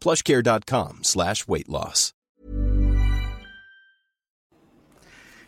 plushcare.com 0.00 1.00
slash 1.02 1.44
weight 1.46 1.68
loss. 1.68 2.14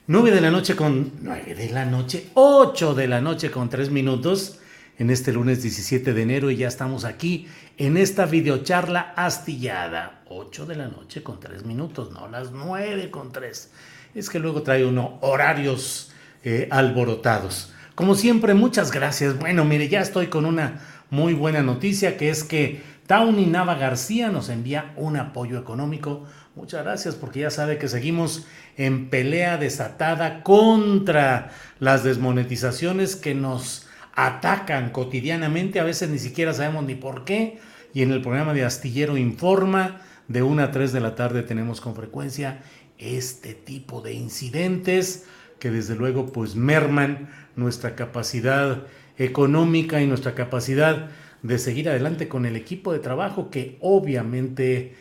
9 0.09 0.33
de 0.33 0.41
la 0.41 0.51
noche 0.51 0.75
con 0.75 1.13
9 1.23 1.55
de 1.55 1.71
la 1.71 1.85
noche, 1.85 2.27
8 2.35 2.95
de 2.95 3.07
la 3.07 3.21
noche 3.21 3.53
con 3.53 3.71
3 3.71 3.91
minutos 3.91 4.59
en 4.99 5.11
este 5.11 5.33
lunes 5.33 5.63
17 5.63 6.13
de 6.13 6.23
enero 6.23 6.51
y 6.51 6.57
ya 6.57 6.67
estamos 6.67 7.05
aquí 7.05 7.47
en 7.79 7.97
esta 7.97 8.27
videocharla 8.27 9.15
astillada. 9.17 10.23
8 10.29 10.67
de 10.67 10.75
la 10.75 10.89
noche 10.89 11.23
con 11.23 11.39
3 11.39 11.65
minutos, 11.65 12.11
no 12.11 12.29
las 12.29 12.51
9 12.51 13.13
con 13.13 13.31
3. 13.31 13.71
Es 14.17 14.29
que 14.29 14.41
luego 14.41 14.63
trae 14.63 14.85
uno 14.85 15.19
horarios 15.21 16.11
eh, 16.43 16.67
alborotados. 16.71 17.73
Como 17.95 18.17
siempre, 18.17 18.55
muchas 18.55 18.91
gracias. 18.91 19.39
Bueno, 19.39 19.65
mire, 19.65 19.89
ya 19.89 20.01
estoy 20.01 20.27
con 20.27 20.47
una 20.47 20.81
muy 21.11 21.33
buena 21.33 21.63
noticia 21.63 22.17
que 22.17 22.29
es 22.29 22.43
que 22.43 22.83
Tauny 23.07 23.47
Nava 23.47 23.75
García 23.75 24.31
nos 24.31 24.49
envía 24.49 24.93
un 24.97 25.17
apoyo 25.17 25.59
económico. 25.59 26.25
Muchas 26.55 26.85
gracias 26.85 27.15
porque 27.15 27.41
ya 27.41 27.51
sabe 27.51 27.79
que 27.79 27.89
seguimos 27.89 28.47
en 28.77 29.11
pelea 29.11 29.57
desatada 29.57 30.43
contra 30.43 31.51
las 31.79 32.05
desmonetizaciones 32.05 33.17
que 33.17 33.35
nos 33.35 33.89
atacan 34.15 34.91
cotidianamente. 34.91 35.81
A 35.81 35.85
veces 35.85 36.11
ni 36.11 36.19
siquiera 36.19 36.53
sabemos 36.53 36.85
ni 36.85 36.95
por 36.95 37.25
qué. 37.25 37.59
Y 37.93 38.03
en 38.03 38.13
el 38.13 38.23
programa 38.23 38.55
de 38.55 38.65
Astillero 38.65 39.17
Informa, 39.17 40.01
de 40.29 40.43
1 40.43 40.63
a 40.63 40.71
3 40.71 40.93
de 40.93 41.01
la 41.01 41.15
tarde 41.15 41.43
tenemos 41.43 41.81
con 41.81 41.95
frecuencia 41.95 42.63
este 42.99 43.55
tipo 43.55 44.01
de 44.01 44.15
incidentes 44.15 45.27
que 45.59 45.71
desde 45.71 45.95
luego 45.95 46.27
pues 46.33 46.55
merman 46.55 47.29
nuestra 47.57 47.95
capacidad 47.95 48.87
económica 49.19 50.01
y 50.01 50.07
nuestra 50.07 50.35
capacidad 50.35 51.11
de 51.43 51.59
seguir 51.59 51.89
adelante 51.89 52.29
con 52.29 52.47
el 52.47 52.57
equipo 52.57 52.93
de 52.93 53.01
trabajo 53.01 53.51
que 53.51 53.79
obviamente 53.81 54.95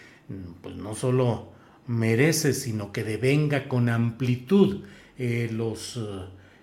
pues 0.61 0.75
no 0.75 0.95
solo 0.95 1.51
merece, 1.87 2.53
sino 2.53 2.91
que 2.91 3.03
devenga 3.03 3.67
con 3.67 3.89
amplitud 3.89 4.83
eh, 5.17 5.49
los, 5.51 5.99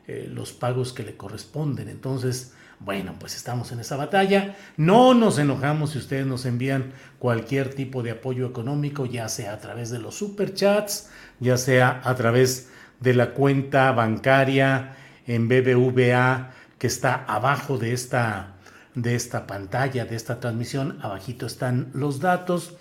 eh, 0.06 0.28
los 0.32 0.52
pagos 0.52 0.92
que 0.92 1.02
le 1.02 1.16
corresponden. 1.16 1.88
Entonces, 1.88 2.54
bueno, 2.80 3.14
pues 3.18 3.36
estamos 3.36 3.72
en 3.72 3.80
esa 3.80 3.96
batalla. 3.96 4.56
No 4.76 5.14
nos 5.14 5.38
enojamos 5.38 5.90
si 5.90 5.98
ustedes 5.98 6.26
nos 6.26 6.46
envían 6.46 6.92
cualquier 7.18 7.74
tipo 7.74 8.02
de 8.02 8.12
apoyo 8.12 8.46
económico, 8.46 9.06
ya 9.06 9.28
sea 9.28 9.54
a 9.54 9.58
través 9.58 9.90
de 9.90 9.98
los 9.98 10.14
superchats, 10.16 11.10
ya 11.40 11.56
sea 11.56 12.00
a 12.04 12.14
través 12.14 12.70
de 13.00 13.14
la 13.14 13.32
cuenta 13.32 13.92
bancaria 13.92 14.96
en 15.26 15.48
BBVA 15.48 16.52
que 16.78 16.86
está 16.86 17.24
abajo 17.24 17.78
de 17.78 17.92
esta 17.92 18.57
de 19.02 19.14
esta 19.14 19.46
pantalla, 19.46 20.04
de 20.04 20.16
esta 20.16 20.40
transmisión. 20.40 20.98
Abajito 21.02 21.46
están 21.46 21.90
los 21.94 22.20
datos. 22.20 22.76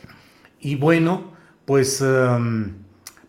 Y 0.60 0.76
bueno, 0.76 1.34
pues 1.66 2.02
um, 2.02 2.74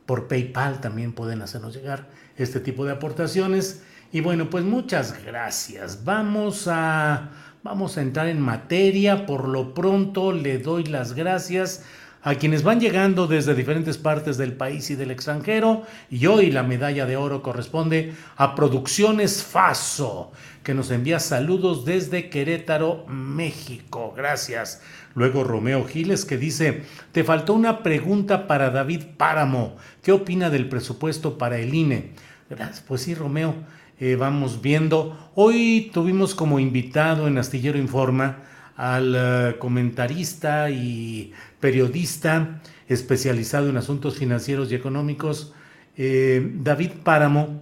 por 0.07 0.27
PayPal 0.27 0.81
también 0.81 1.13
pueden 1.13 1.43
hacernos 1.43 1.75
llegar 1.75 2.09
este 2.37 2.61
tipo 2.61 2.85
de 2.85 2.93
aportaciones. 2.93 3.83
Y 4.11 4.21
bueno, 4.21 4.49
pues 4.49 4.65
muchas 4.65 5.23
gracias. 5.23 6.05
Vamos 6.05 6.67
a, 6.67 7.31
vamos 7.63 7.99
a 7.99 8.03
entrar 8.03 8.29
en 8.29 8.41
materia. 8.41 9.27
Por 9.27 9.49
lo 9.49 9.75
pronto 9.75 10.33
le 10.33 10.59
doy 10.59 10.85
las 10.85 11.13
gracias 11.13 11.85
a 12.23 12.35
quienes 12.35 12.63
van 12.63 12.81
llegando 12.81 13.27
desde 13.27 13.55
diferentes 13.55 13.99
partes 13.99 14.37
del 14.39 14.53
país 14.53 14.91
y 14.91 14.97
del 14.97 15.11
extranjero. 15.11 15.83
Y 16.11 16.27
hoy 16.27 16.51
la 16.51 16.63
medalla 16.63 17.07
de 17.07 17.17
oro 17.17 17.43
corresponde 17.43 18.15
a 18.37 18.55
Producciones 18.55 19.43
Faso, 19.43 20.33
que 20.63 20.75
nos 20.75 20.91
envía 20.91 21.21
saludos 21.21 21.85
desde 21.85 22.29
Querétaro, 22.29 23.07
México. 23.07 24.13
Gracias. 24.17 24.83
Luego 25.15 25.45
Romeo 25.45 25.85
Giles 25.87 26.25
que 26.25 26.37
dice, 26.37 26.83
te 27.13 27.25
faltó 27.25 27.55
una 27.55 27.83
pregunta 27.83 28.47
para 28.47 28.71
David 28.71 29.03
Páramo. 29.17 29.77
¿Qué 30.03 30.13
opina 30.13 30.51
del 30.51 30.69
presupuesto 30.69 31.39
para 31.39 31.59
el 31.59 31.75
INE? 31.75 32.13
Gracias. 32.51 32.85
Pues 32.87 33.03
sí, 33.03 33.15
Romeo, 33.15 33.55
eh, 33.99 34.17
vamos 34.17 34.63
viendo. 34.63 35.31
Hoy 35.35 35.91
tuvimos 35.93 36.35
como 36.35 36.61
invitado 36.61 37.27
en 37.27 37.39
Astillero 37.39 37.79
Informa 37.79 38.45
al 38.79 39.15
eh, 39.17 39.57
comentarista 39.59 40.71
y 40.71 41.33
periodista 41.59 42.63
especializado 42.87 43.69
en 43.69 43.77
asuntos 43.77 44.17
financieros 44.17 44.71
y 44.71 44.77
económicos, 44.77 45.53
eh, 45.97 46.53
David 46.55 46.93
Páramo, 47.03 47.61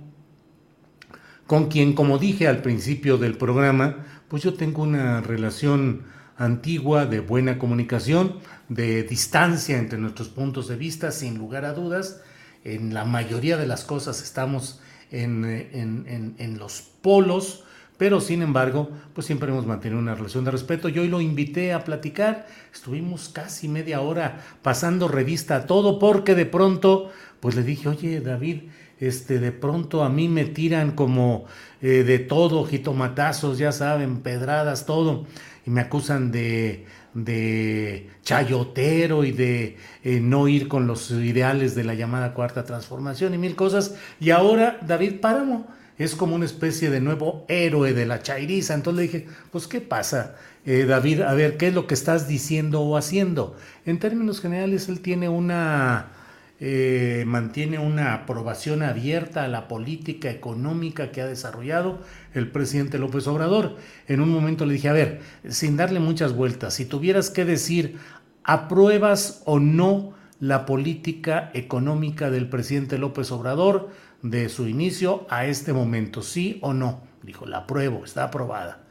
con 1.46 1.68
quien, 1.68 1.94
como 1.94 2.18
dije 2.18 2.46
al 2.46 2.60
principio 2.60 3.16
del 3.16 3.38
programa, 3.38 4.04
pues 4.28 4.42
yo 4.42 4.54
tengo 4.54 4.82
una 4.82 5.22
relación 5.22 6.02
antigua 6.36 7.06
de 7.06 7.20
buena 7.20 7.58
comunicación, 7.58 8.36
de 8.68 9.02
distancia 9.02 9.78
entre 9.78 9.98
nuestros 9.98 10.28
puntos 10.28 10.68
de 10.68 10.76
vista, 10.76 11.12
sin 11.12 11.38
lugar 11.38 11.64
a 11.64 11.72
dudas. 11.72 12.20
En 12.62 12.92
la 12.92 13.06
mayoría 13.06 13.56
de 13.56 13.66
las 13.66 13.84
cosas 13.84 14.22
estamos 14.22 14.82
en, 15.10 15.46
en, 15.46 16.34
en 16.36 16.58
los 16.58 16.82
polos, 16.82 17.64
pero 17.96 18.20
sin 18.20 18.42
embargo, 18.42 18.90
pues 19.14 19.26
siempre 19.26 19.50
hemos 19.50 19.66
mantenido 19.66 20.00
una 20.00 20.14
relación 20.14 20.44
de 20.44 20.50
respeto. 20.50 20.88
Yo 20.88 21.02
hoy 21.02 21.08
lo 21.08 21.20
invité 21.20 21.72
a 21.72 21.84
platicar, 21.84 22.46
estuvimos 22.72 23.28
casi 23.28 23.68
media 23.68 24.00
hora 24.00 24.40
pasando 24.62 25.08
revista 25.08 25.56
a 25.56 25.66
todo, 25.66 25.98
porque 25.98 26.34
de 26.34 26.46
pronto, 26.46 27.10
pues 27.40 27.54
le 27.56 27.62
dije, 27.62 27.88
oye 27.88 28.20
David, 28.20 28.62
este, 28.98 29.38
de 29.38 29.52
pronto 29.52 30.04
a 30.04 30.08
mí 30.08 30.28
me 30.28 30.44
tiran 30.44 30.92
como 30.92 31.44
eh, 31.82 32.02
de 32.04 32.18
todo, 32.18 32.64
jitomatazos, 32.64 33.58
ya 33.58 33.72
saben, 33.72 34.20
pedradas, 34.20 34.86
todo, 34.86 35.26
y 35.66 35.70
me 35.70 35.80
acusan 35.80 36.30
de, 36.32 36.86
de 37.14 38.10
chayotero 38.22 39.24
y 39.24 39.32
de 39.32 39.76
eh, 40.04 40.20
no 40.20 40.48
ir 40.48 40.68
con 40.68 40.86
los 40.86 41.10
ideales 41.10 41.74
de 41.74 41.84
la 41.84 41.94
llamada 41.94 42.34
cuarta 42.34 42.64
transformación 42.64 43.34
y 43.34 43.38
mil 43.38 43.56
cosas. 43.56 43.96
Y 44.20 44.30
ahora 44.30 44.78
David 44.86 45.20
Páramo 45.20 45.66
es 45.98 46.14
como 46.14 46.34
una 46.34 46.44
especie 46.44 46.90
de 46.90 47.00
nuevo 47.00 47.44
héroe 47.48 47.92
de 47.92 48.06
la 48.06 48.22
chairiza. 48.22 48.74
Entonces 48.74 48.96
le 48.96 49.02
dije, 49.02 49.26
pues 49.50 49.66
¿qué 49.66 49.80
pasa, 49.80 50.36
eh, 50.64 50.84
David? 50.84 51.22
A 51.22 51.34
ver, 51.34 51.56
¿qué 51.56 51.68
es 51.68 51.74
lo 51.74 51.86
que 51.86 51.94
estás 51.94 52.28
diciendo 52.28 52.82
o 52.82 52.96
haciendo? 52.96 53.56
En 53.84 53.98
términos 53.98 54.40
generales, 54.40 54.88
él 54.88 55.00
tiene 55.00 55.28
una... 55.28 56.12
Eh, 56.58 57.24
mantiene 57.26 57.78
una 57.78 58.14
aprobación 58.14 58.82
abierta 58.82 59.44
a 59.44 59.48
la 59.48 59.68
política 59.68 60.30
económica 60.30 61.12
que 61.12 61.20
ha 61.20 61.26
desarrollado 61.26 61.98
el 62.32 62.50
presidente 62.50 62.96
López 62.96 63.26
Obrador. 63.26 63.76
En 64.08 64.22
un 64.22 64.30
momento 64.30 64.64
le 64.64 64.72
dije, 64.72 64.88
a 64.88 64.94
ver, 64.94 65.20
sin 65.46 65.76
darle 65.76 66.00
muchas 66.00 66.32
vueltas, 66.32 66.72
si 66.72 66.86
tuvieras 66.86 67.28
que 67.28 67.44
decir, 67.44 67.98
¿apruebas 68.42 69.42
o 69.44 69.60
no 69.60 70.14
la 70.40 70.64
política 70.64 71.50
económica 71.52 72.30
del 72.30 72.48
presidente 72.48 72.96
López 72.96 73.30
Obrador? 73.32 73.90
De 74.22 74.48
su 74.48 74.66
inicio 74.66 75.26
a 75.30 75.46
este 75.46 75.72
momento, 75.72 76.22
sí 76.22 76.58
o 76.62 76.72
no. 76.72 77.00
Dijo, 77.22 77.46
la 77.46 77.58
apruebo, 77.58 78.04
está 78.04 78.24
aprobada. 78.24 78.84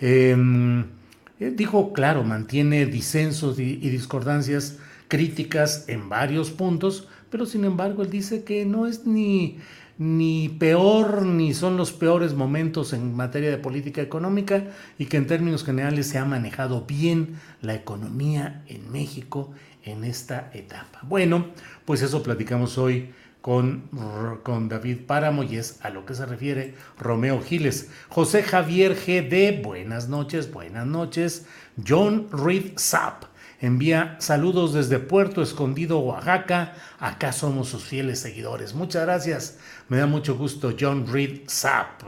Em, 0.00 0.84
eh, 1.40 1.52
dijo, 1.54 1.92
claro, 1.92 2.24
mantiene 2.24 2.86
disensos 2.86 3.58
y, 3.58 3.76
discordancias 3.76 4.78
críticas 5.08 5.88
en 5.88 6.08
varios 6.08 6.50
puntos, 6.50 7.08
pero 7.30 7.46
sin 7.46 7.64
embargo 7.64 8.02
él 8.02 8.10
dice 8.10 8.44
que 8.44 8.64
no 8.64 8.86
es 8.86 9.06
ni, 9.06 9.58
ni 9.96 10.48
peor 10.48 11.24
ni 11.24 11.54
son 11.54 11.76
los 11.76 11.92
peores 11.92 12.34
momentos 12.34 12.92
en 12.92 13.14
materia 13.14 13.50
de 13.50 13.58
política 13.58 14.02
económica 14.02 14.64
y 14.98 15.06
que 15.06 15.16
en 15.16 15.26
términos 15.26 15.64
generales 15.64 16.08
se 16.08 16.18
ha 16.18 16.24
manejado 16.24 16.84
bien 16.86 17.38
la 17.62 17.74
economía 17.74 18.62
en 18.68 18.90
México 18.92 19.50
en 19.84 20.04
esta 20.04 20.50
etapa. 20.52 21.00
Bueno, 21.02 21.46
pues 21.84 22.02
eso 22.02 22.22
platicamos 22.22 22.78
hoy 22.78 23.10
con, 23.40 23.88
con, 24.42 24.68
David 24.68 25.06
Páramo 25.06 25.42
y 25.42 25.56
es 25.56 25.78
a 25.82 25.90
lo 25.90 26.04
que 26.04 26.14
se 26.14 26.26
refiere 26.26 26.74
Romeo 26.98 27.40
Giles. 27.40 27.88
José 28.08 28.42
Javier 28.42 28.94
GD, 28.94 29.62
buenas 29.62 30.08
noches, 30.08 30.52
buenas 30.52 30.86
noches. 30.86 31.46
John 31.86 32.28
Reed 32.32 32.72
Sapp 32.76 33.24
envía 33.60 34.16
saludos 34.18 34.74
desde 34.74 34.98
Puerto 34.98 35.42
Escondido, 35.42 36.00
Oaxaca. 36.00 36.74
Acá 36.98 37.32
somos 37.32 37.68
sus 37.68 37.84
fieles 37.84 38.18
seguidores. 38.18 38.74
Muchas 38.74 39.04
gracias. 39.04 39.58
Me 39.88 39.98
da 39.98 40.06
mucho 40.06 40.36
gusto, 40.36 40.74
John 40.78 41.06
Reed 41.06 41.42
Sapp. 41.46 42.02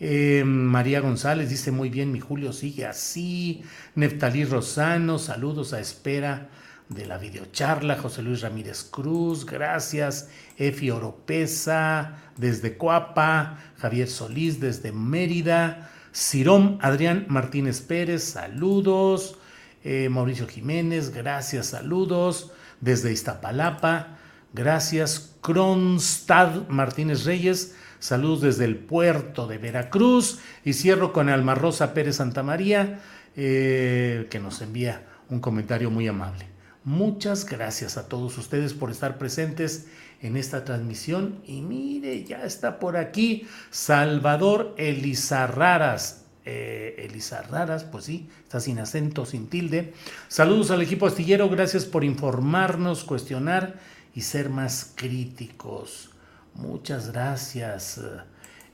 Eh, 0.00 0.42
María 0.44 1.00
González 1.00 1.50
dice 1.50 1.70
muy 1.70 1.90
bien, 1.90 2.10
mi 2.10 2.20
Julio 2.20 2.52
sigue 2.52 2.86
así. 2.86 3.62
Neftalí 3.94 4.44
Rosano, 4.44 5.18
saludos 5.18 5.72
a 5.74 5.80
espera 5.80 6.48
de 6.90 7.06
la 7.06 7.16
videocharla. 7.16 7.96
José 7.96 8.22
Luis 8.22 8.42
Ramírez 8.42 8.84
Cruz, 8.84 9.46
gracias. 9.46 10.28
Efi 10.58 10.90
Oropesa 10.90 12.18
desde 12.36 12.76
Coapa. 12.76 13.58
Javier 13.78 14.08
Solís 14.08 14.60
desde 14.60 14.92
Mérida. 14.92 15.90
Cirón 16.12 16.78
Adrián 16.82 17.26
Martínez 17.28 17.80
Pérez, 17.80 18.24
saludos. 18.24 19.38
Eh, 19.84 20.08
Mauricio 20.10 20.46
Jiménez, 20.46 21.10
gracias, 21.10 21.68
saludos. 21.68 22.50
Desde 22.80 23.12
Iztapalapa, 23.12 24.18
gracias. 24.52 25.36
Kronstad 25.40 26.68
Martínez 26.68 27.24
Reyes, 27.24 27.76
saludos 27.98 28.40
desde 28.42 28.64
el 28.64 28.76
puerto 28.76 29.46
de 29.46 29.58
Veracruz. 29.58 30.40
Y 30.64 30.72
cierro 30.72 31.12
con 31.12 31.28
Alma 31.28 31.54
Rosa 31.54 31.94
Pérez 31.94 32.16
Santamaría, 32.16 33.00
eh, 33.36 34.26
que 34.30 34.40
nos 34.40 34.60
envía 34.60 35.06
un 35.28 35.40
comentario 35.40 35.90
muy 35.90 36.08
amable. 36.08 36.49
Muchas 36.84 37.44
gracias 37.44 37.98
a 37.98 38.08
todos 38.08 38.38
ustedes 38.38 38.72
por 38.72 38.90
estar 38.90 39.18
presentes 39.18 39.86
en 40.22 40.36
esta 40.36 40.64
transmisión. 40.64 41.40
Y 41.46 41.60
mire, 41.60 42.24
ya 42.24 42.44
está 42.44 42.78
por 42.78 42.96
aquí 42.96 43.46
Salvador 43.70 44.74
Elizarraras. 44.78 46.24
Eh, 46.46 47.06
Elizarraras, 47.10 47.84
pues 47.84 48.04
sí, 48.04 48.28
está 48.42 48.60
sin 48.60 48.78
acento, 48.78 49.26
sin 49.26 49.48
tilde. 49.48 49.92
Saludos 50.28 50.70
al 50.70 50.80
equipo 50.80 51.06
astillero, 51.06 51.50
gracias 51.50 51.84
por 51.84 52.02
informarnos, 52.02 53.04
cuestionar 53.04 53.78
y 54.14 54.22
ser 54.22 54.48
más 54.48 54.92
críticos. 54.94 56.10
Muchas 56.54 57.12
gracias. 57.12 58.00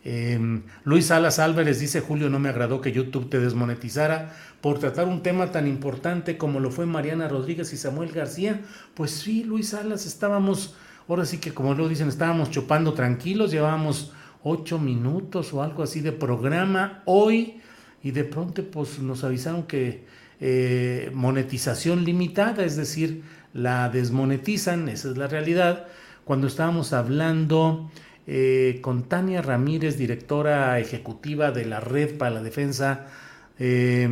Em, 0.08 0.62
Luis 0.85 1.06
Salas 1.06 1.41
Álvarez 1.41 1.81
dice, 1.81 2.00
Julio, 2.00 2.31
no 2.31 2.38
me 2.38 2.49
agradó 2.49 2.81
que 2.81 2.93
YouTube 2.93 3.29
te 3.29 3.41
desmonetizara 3.41 4.32
por 4.61 4.79
tratar 4.79 5.08
un 5.08 5.20
tema 5.20 5.50
tan 5.50 5.67
importante 5.67 6.38
como 6.38 6.61
lo 6.61 6.70
fue 6.70 6.87
Mariana 6.87 7.26
Rodríguez 7.26 7.73
y 7.73 7.76
Samuel 7.76 8.12
García. 8.12 8.61
Pues 8.94 9.11
sí, 9.11 9.43
Luis 9.43 9.70
Salas, 9.70 10.06
estábamos, 10.06 10.76
ahora 11.08 11.25
sí 11.25 11.38
que 11.38 11.53
como 11.53 11.75
lo 11.75 11.88
dicen, 11.88 12.06
estábamos 12.06 12.53
chupando 12.53 12.94
tranquilos, 12.94 13.50
llevábamos 13.50 14.12
ocho 14.44 14.79
minutos 14.79 15.53
o 15.53 15.61
algo 15.61 15.82
así 15.82 16.03
de 16.03 16.12
programa 16.12 17.03
hoy 17.05 17.61
y 18.00 18.12
de 18.12 18.23
pronto 18.23 18.62
pues 18.62 19.00
nos 19.00 19.25
avisaron 19.25 19.64
que 19.64 20.05
eh, 20.38 21.11
monetización 21.14 22.05
limitada, 22.05 22.64
es 22.64 22.76
decir, 22.76 23.25
la 23.53 23.88
desmonetizan, 23.88 24.88
esa 24.88 25.11
es 25.11 25.17
la 25.17 25.26
realidad, 25.26 25.88
cuando 26.25 26.47
estábamos 26.47 26.93
hablando 26.93 27.91
eh, 28.26 28.81
con 28.82 29.05
Tania 29.05 29.43
Ramírez, 29.43 29.96
directora 29.96 30.78
ejecutiva 30.81 31.52
de 31.52 31.64
la 31.64 31.81
Red 31.81 32.19
para 32.19 32.32
la 32.32 32.43
Defensa 32.43 33.06
eh, 33.58 34.08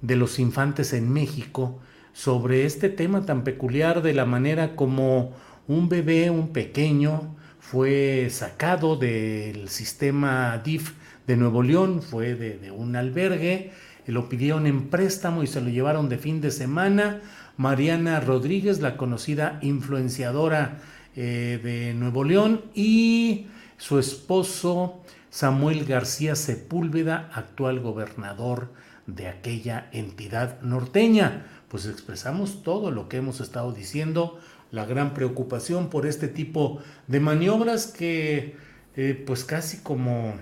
de 0.00 0.16
los 0.16 0.38
Infantes 0.38 0.92
en 0.92 1.12
México, 1.12 1.78
sobre 2.12 2.64
este 2.64 2.88
tema 2.88 3.24
tan 3.24 3.44
peculiar 3.44 4.02
de 4.02 4.14
la 4.14 4.26
manera 4.26 4.76
como 4.76 5.32
un 5.68 5.88
bebé, 5.88 6.30
un 6.30 6.52
pequeño, 6.52 7.36
fue 7.58 8.28
sacado 8.30 8.96
del 8.96 9.68
sistema 9.68 10.60
DIF 10.62 10.92
de 11.26 11.36
Nuevo 11.36 11.62
León, 11.62 12.02
fue 12.02 12.34
de, 12.34 12.70
un 12.70 12.96
albergue, 12.96 13.70
lo 14.06 14.28
pidieron 14.28 14.66
en 14.66 14.88
préstamo 14.88 15.42
y 15.42 15.46
se 15.46 15.60
lo 15.60 15.68
llevaron 15.68 16.08
de 16.08 16.18
fin 16.18 16.40
de 16.40 16.50
semana. 16.50 17.20
Mariana 17.56 18.18
Rodríguez, 18.20 18.80
la 18.80 18.96
conocida 18.96 19.58
influenciadora 19.62 20.80
eh, 21.16 21.60
de 21.62 21.94
Nuevo 21.94 22.24
León 22.24 22.62
y 22.74 23.46
su 23.76 23.98
esposo 23.98 25.02
Samuel 25.30 25.84
García 25.84 26.36
Sepúlveda, 26.36 27.30
actual 27.32 27.80
gobernador 27.80 28.70
de 29.06 29.28
aquella 29.28 29.88
entidad 29.92 30.60
norteña. 30.62 31.46
Pues 31.68 31.86
expresamos 31.86 32.62
todo 32.62 32.90
lo 32.90 33.08
que 33.08 33.16
hemos 33.16 33.40
estado 33.40 33.72
diciendo, 33.72 34.38
la 34.70 34.84
gran 34.84 35.14
preocupación 35.14 35.88
por 35.88 36.06
este 36.06 36.28
tipo 36.28 36.80
de 37.08 37.20
maniobras 37.20 37.86
que 37.86 38.56
eh, 38.94 39.22
pues 39.26 39.44
casi 39.44 39.78
como 39.78 40.34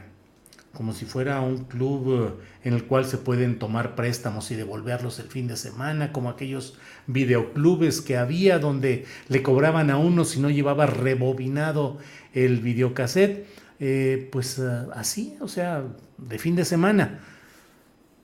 como 0.72 0.92
si 0.92 1.04
fuera 1.04 1.40
un 1.40 1.64
club 1.64 2.36
eh, 2.38 2.68
en 2.68 2.74
el 2.74 2.84
cual 2.84 3.04
se 3.04 3.18
pueden 3.18 3.58
tomar 3.58 3.94
préstamos 3.94 4.50
y 4.50 4.56
devolverlos 4.56 5.18
el 5.18 5.26
fin 5.26 5.48
de 5.48 5.56
semana, 5.56 6.12
como 6.12 6.28
aquellos 6.28 6.78
videoclubes 7.06 8.00
que 8.00 8.16
había 8.16 8.58
donde 8.58 9.04
le 9.28 9.42
cobraban 9.42 9.90
a 9.90 9.98
uno 9.98 10.24
si 10.24 10.40
no 10.40 10.50
llevaba 10.50 10.86
rebobinado 10.86 11.98
el 12.32 12.60
videocassette, 12.60 13.46
eh, 13.80 14.28
pues 14.30 14.58
eh, 14.58 14.86
así, 14.94 15.36
o 15.40 15.48
sea, 15.48 15.84
de 16.18 16.38
fin 16.38 16.54
de 16.54 16.64
semana. 16.64 17.20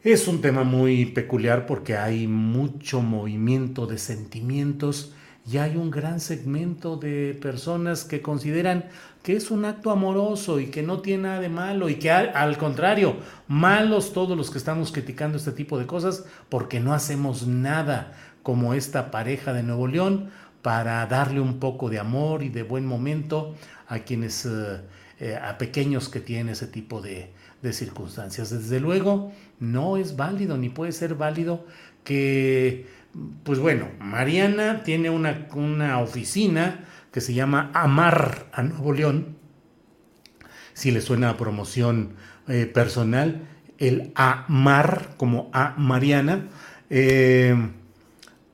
Es 0.03 0.29
un 0.29 0.41
tema 0.41 0.63
muy 0.63 1.07
peculiar 1.07 1.67
porque 1.67 1.97
hay 1.97 2.29
mucho 2.29 3.03
movimiento 3.03 3.87
de 3.87 3.99
sentimientos 3.99 5.13
y 5.49 5.59
hay 5.59 5.77
un 5.77 5.91
gran 5.91 6.19
segmento 6.19 6.97
de 6.97 7.39
personas 7.41 8.05
que 8.05 8.21
consideran 8.21 8.87
que 9.23 9.37
es 9.37 9.51
un 9.51 9.65
acto 9.65 9.91
amoroso 9.91 10.61
y 10.61 10.67
que 10.67 10.83
no 10.83 11.01
tiene 11.01 11.25
nada 11.25 11.41
de 11.41 11.49
malo 11.49 11.89
y 11.89 11.97
que 11.97 12.11
al, 12.11 12.59
contrario, 12.59 13.17
malos 13.47 14.13
todos 14.13 14.37
los 14.37 14.51
que 14.51 14.59
estamos 14.59 14.93
criticando 14.93 15.39
este 15.39 15.53
tipo 15.53 15.79
de 15.79 15.87
cosas 15.87 16.25
porque 16.49 16.81
no 16.81 16.95
hacemos 16.95 17.47
nada 17.47 18.13
como 18.43 18.75
esta 18.75 19.11
pareja 19.11 19.53
de 19.53 19.63
Nuevo 19.63 19.87
León 19.87 20.31
para 20.63 21.07
darle 21.07 21.41
un 21.41 21.59
poco 21.61 21.91
de 21.91 21.99
amor 22.01 22.43
y 22.43 22.49
de 22.49 22.65
buen 22.65 22.87
momento 22.87 23.55
a 23.89 24.01
quienes, 24.01 24.47
eh, 24.47 24.81
eh, 25.21 25.37
a 25.41 25.59
pequeños 25.59 26.09
que 26.09 26.21
tienen 26.21 26.49
ese 26.49 26.67
tipo 26.67 27.01
de, 27.01 27.33
de 27.63 27.73
circunstancias. 27.73 28.51
Desde 28.51 28.81
luego, 28.81 29.33
no 29.61 29.97
es 29.97 30.17
válido 30.17 30.57
ni 30.57 30.69
puede 30.69 30.93
ser 30.93 31.15
válido 31.15 31.67
que 32.05 32.87
pues 33.45 33.59
bueno, 33.59 33.89
Mariana 34.01 34.83
tiene 34.83 35.11
una, 35.11 35.47
una, 35.55 36.01
oficina 36.01 36.85
que 37.13 37.21
se 37.21 37.35
llama 37.35 37.71
Amar 37.75 38.47
a 38.53 38.63
Nuevo 38.63 38.93
León. 38.93 39.37
Si 40.75 40.91
le 40.91 41.01
suena 41.01 41.31
a 41.31 41.37
promoción 41.37 42.15
eh, 42.49 42.67
personal, 42.67 43.49
el 43.79 44.13
Amar 44.15 45.15
como 45.17 45.51
a 45.53 45.75
Mariana. 45.79 46.49
Eh, 46.91 47.57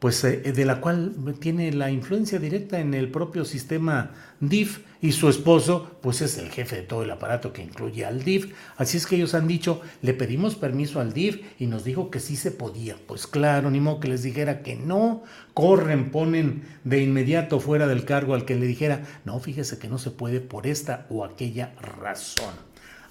pues 0.02 0.25
eh, 0.25 0.52
de 0.52 0.64
la 0.64 0.81
cual 0.81 1.14
tiene 1.38 1.71
la 1.73 1.88
influencia 1.92 2.40
directa 2.40 2.81
en 2.81 2.92
el 2.92 3.09
propio 3.09 3.45
sistema 3.45 4.11
DIF 4.40 4.81
y 5.02 5.12
su 5.12 5.28
esposo 5.28 5.99
pues 6.00 6.23
es 6.23 6.38
el 6.38 6.49
jefe 6.49 6.76
de 6.76 6.82
todo 6.82 7.02
el 7.02 7.11
aparato 7.11 7.52
que 7.52 7.61
incluye 7.61 8.06
al 8.06 8.23
DIF. 8.23 8.54
Así 8.76 8.97
es 8.97 9.06
que 9.06 9.16
ellos 9.16 9.35
han 9.35 9.49
dicho, 9.49 9.82
le 10.00 10.14
pedimos 10.14 10.54
permiso 10.54 11.00
al 11.00 11.12
DIF 11.12 11.42
y 11.59 11.66
nos 11.66 11.85
dijo 11.85 12.09
que 12.09 12.21
sí 12.21 12.37
se 12.37 12.52
podía. 12.52 12.97
Pues 13.06 13.26
claro, 13.26 13.71
ni 13.71 13.80
modo 13.80 13.99
que 13.99 14.09
les 14.09 14.23
dijera 14.23 14.62
que 14.62 14.76
no, 14.76 15.25
corren, 15.54 16.12
ponen 16.12 16.62
de 16.85 17.02
inmediato 17.02 17.59
fuera 17.59 17.88
del 17.88 18.04
cargo 18.04 18.35
al 18.35 18.44
que 18.44 18.54
le 18.54 18.66
dijera, 18.66 19.02
no, 19.25 19.40
fíjese 19.40 19.78
que 19.78 19.88
no 19.88 19.99
se 19.99 20.12
puede 20.12 20.40
por 20.40 20.68
esta 20.68 21.06
o 21.11 21.25
aquella 21.25 21.75
razón. 21.80 22.54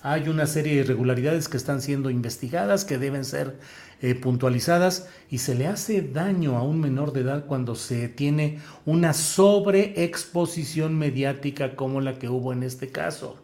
Hay 0.02 0.30
una 0.30 0.48
serie 0.48 0.74
de 0.74 0.80
irregularidades 0.80 1.48
que 1.48 1.58
están 1.58 1.82
siendo 1.82 2.10
investigadas, 2.10 2.86
que 2.86 2.98
deben 2.98 3.26
ser 3.26 3.60
eh, 4.02 4.16
puntualizadas 4.16 5.08
y 5.30 5.38
se 5.38 5.54
le 5.54 5.68
hace 5.68 6.02
daño 6.02 6.58
a 6.58 6.64
un 6.64 6.80
menor 6.80 7.14
de 7.14 7.22
edad 7.22 7.46
cuando 7.46 7.76
se 7.76 8.10
tiene 8.10 8.60
una 8.84 9.14
sobreexposición 9.14 10.98
mediática 10.98 11.76
como 11.76 12.02
la 12.02 12.18
que 12.18 12.28
hubo 12.28 12.52
en 12.52 12.64
este 12.64 12.90
caso. 12.90 13.38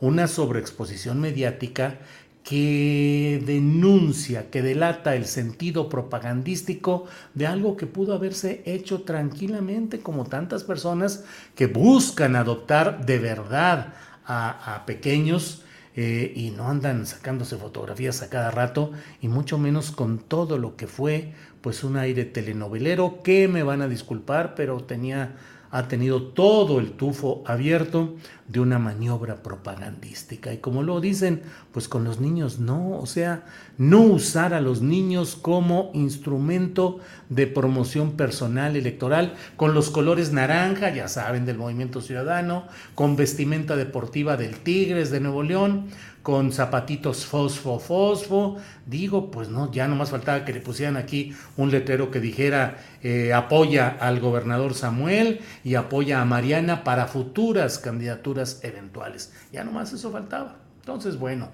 Una 0.00 0.26
sobreexposición 0.26 1.18
mediática 1.18 1.98
que 2.44 3.42
denuncia, 3.46 4.50
que 4.50 4.60
delata 4.60 5.16
el 5.16 5.24
sentido 5.24 5.88
propagandístico 5.88 7.06
de 7.32 7.46
algo 7.46 7.78
que 7.78 7.86
pudo 7.86 8.12
haberse 8.12 8.62
hecho 8.66 9.04
tranquilamente 9.04 10.00
como 10.00 10.26
tantas 10.26 10.62
personas 10.62 11.24
que 11.54 11.68
buscan 11.68 12.36
adoptar 12.36 13.06
de 13.06 13.18
verdad 13.18 13.94
a, 14.26 14.74
a 14.74 14.84
pequeños 14.84 15.62
eh, 15.94 16.32
y 16.34 16.50
no 16.50 16.68
andan 16.68 17.06
sacándose 17.06 17.56
fotografías 17.56 18.22
a 18.22 18.30
cada 18.30 18.50
rato 18.50 18.92
y 19.20 19.28
mucho 19.28 19.58
menos 19.58 19.90
con 19.90 20.18
todo 20.18 20.58
lo 20.58 20.76
que 20.76 20.86
fue 20.86 21.32
pues 21.60 21.84
un 21.84 21.96
aire 21.96 22.24
telenovelero 22.24 23.22
que 23.22 23.46
me 23.46 23.62
van 23.62 23.82
a 23.82 23.88
disculpar 23.88 24.54
pero 24.54 24.82
tenía 24.82 25.36
ha 25.72 25.88
tenido 25.88 26.22
todo 26.22 26.78
el 26.78 26.92
tufo 26.92 27.42
abierto 27.46 28.14
de 28.46 28.60
una 28.60 28.78
maniobra 28.78 29.42
propagandística. 29.42 30.52
Y 30.52 30.58
como 30.58 30.82
lo 30.82 31.00
dicen, 31.00 31.42
pues 31.72 31.88
con 31.88 32.04
los 32.04 32.20
niños 32.20 32.60
no, 32.60 32.98
o 32.98 33.06
sea, 33.06 33.46
no 33.78 34.02
usar 34.02 34.52
a 34.52 34.60
los 34.60 34.82
niños 34.82 35.34
como 35.34 35.90
instrumento 35.94 37.00
de 37.30 37.46
promoción 37.46 38.12
personal 38.12 38.76
electoral, 38.76 39.32
con 39.56 39.72
los 39.72 39.88
colores 39.88 40.30
naranja, 40.30 40.94
ya 40.94 41.08
saben, 41.08 41.46
del 41.46 41.56
movimiento 41.56 42.02
ciudadano, 42.02 42.64
con 42.94 43.16
vestimenta 43.16 43.74
deportiva 43.74 44.36
del 44.36 44.58
Tigres 44.58 45.10
de 45.10 45.20
Nuevo 45.20 45.42
León, 45.42 45.86
con 46.22 46.52
zapatitos 46.52 47.26
fosfo, 47.26 47.78
fosfo. 47.78 48.56
Digo, 48.86 49.30
pues 49.30 49.48
no, 49.48 49.70
ya 49.72 49.88
no 49.88 49.96
más 49.96 50.10
faltaba 50.10 50.44
que 50.44 50.52
le 50.52 50.60
pusieran 50.60 50.96
aquí 50.96 51.34
un 51.56 51.70
letrero 51.70 52.10
que 52.10 52.20
dijera 52.20 52.78
eh, 53.02 53.32
apoya 53.32 53.88
al 53.88 54.20
gobernador 54.20 54.74
Samuel 54.74 55.40
y 55.64 55.74
apoya 55.74 56.20
a 56.20 56.24
Mariana 56.24 56.84
para 56.84 57.06
futuras 57.06 57.78
candidaturas 57.78 58.60
eventuales. 58.62 59.32
Ya 59.52 59.64
nomás 59.64 59.92
eso 59.92 60.10
faltaba. 60.10 60.56
Entonces, 60.80 61.18
bueno, 61.18 61.50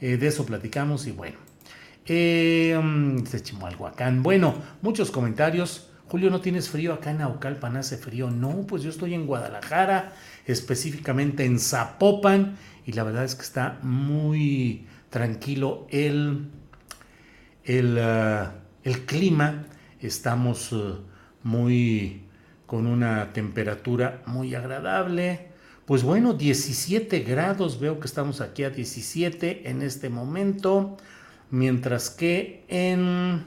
eh, 0.00 0.16
de 0.16 0.26
eso 0.26 0.46
platicamos 0.46 1.06
y 1.06 1.12
bueno. 1.12 1.38
Eh, 2.06 2.78
mm, 2.80 3.24
se 3.24 3.42
Chimalhuacán. 3.42 4.22
Bueno, 4.22 4.54
muchos 4.82 5.10
comentarios. 5.10 5.88
Julio, 6.08 6.30
¿no 6.30 6.40
tienes 6.40 6.68
frío 6.68 6.92
acá 6.92 7.10
en 7.10 7.18
Naucalpan? 7.18 7.76
¿Hace 7.76 7.96
frío? 7.96 8.30
No, 8.30 8.66
pues 8.66 8.82
yo 8.82 8.90
estoy 8.90 9.14
en 9.14 9.26
Guadalajara, 9.26 10.12
específicamente 10.46 11.44
en 11.44 11.58
Zapopan 11.58 12.56
y 12.86 12.92
la 12.92 13.04
verdad 13.04 13.24
es 13.24 13.34
que 13.34 13.42
está 13.42 13.78
muy 13.82 14.86
tranquilo 15.10 15.86
el, 15.90 16.50
el, 17.64 17.98
ah, 17.98 18.54
clima. 19.06 19.64
Estamos 20.00 20.72
uh, 20.72 20.98
muy 21.42 22.24
con 22.66 22.86
una 22.86 23.32
temperatura 23.32 24.22
muy 24.26 24.54
agradable. 24.54 25.48
Pues 25.86 26.02
bueno, 26.02 26.34
17 26.34 27.20
grados, 27.20 27.80
veo 27.80 27.98
que 27.98 28.06
estamos 28.06 28.40
aquí 28.40 28.64
a 28.64 28.70
17 28.70 29.70
en 29.70 29.82
este 29.82 30.08
momento, 30.10 30.96
mientras 31.50 32.10
que 32.10 32.64
en, 32.68 33.44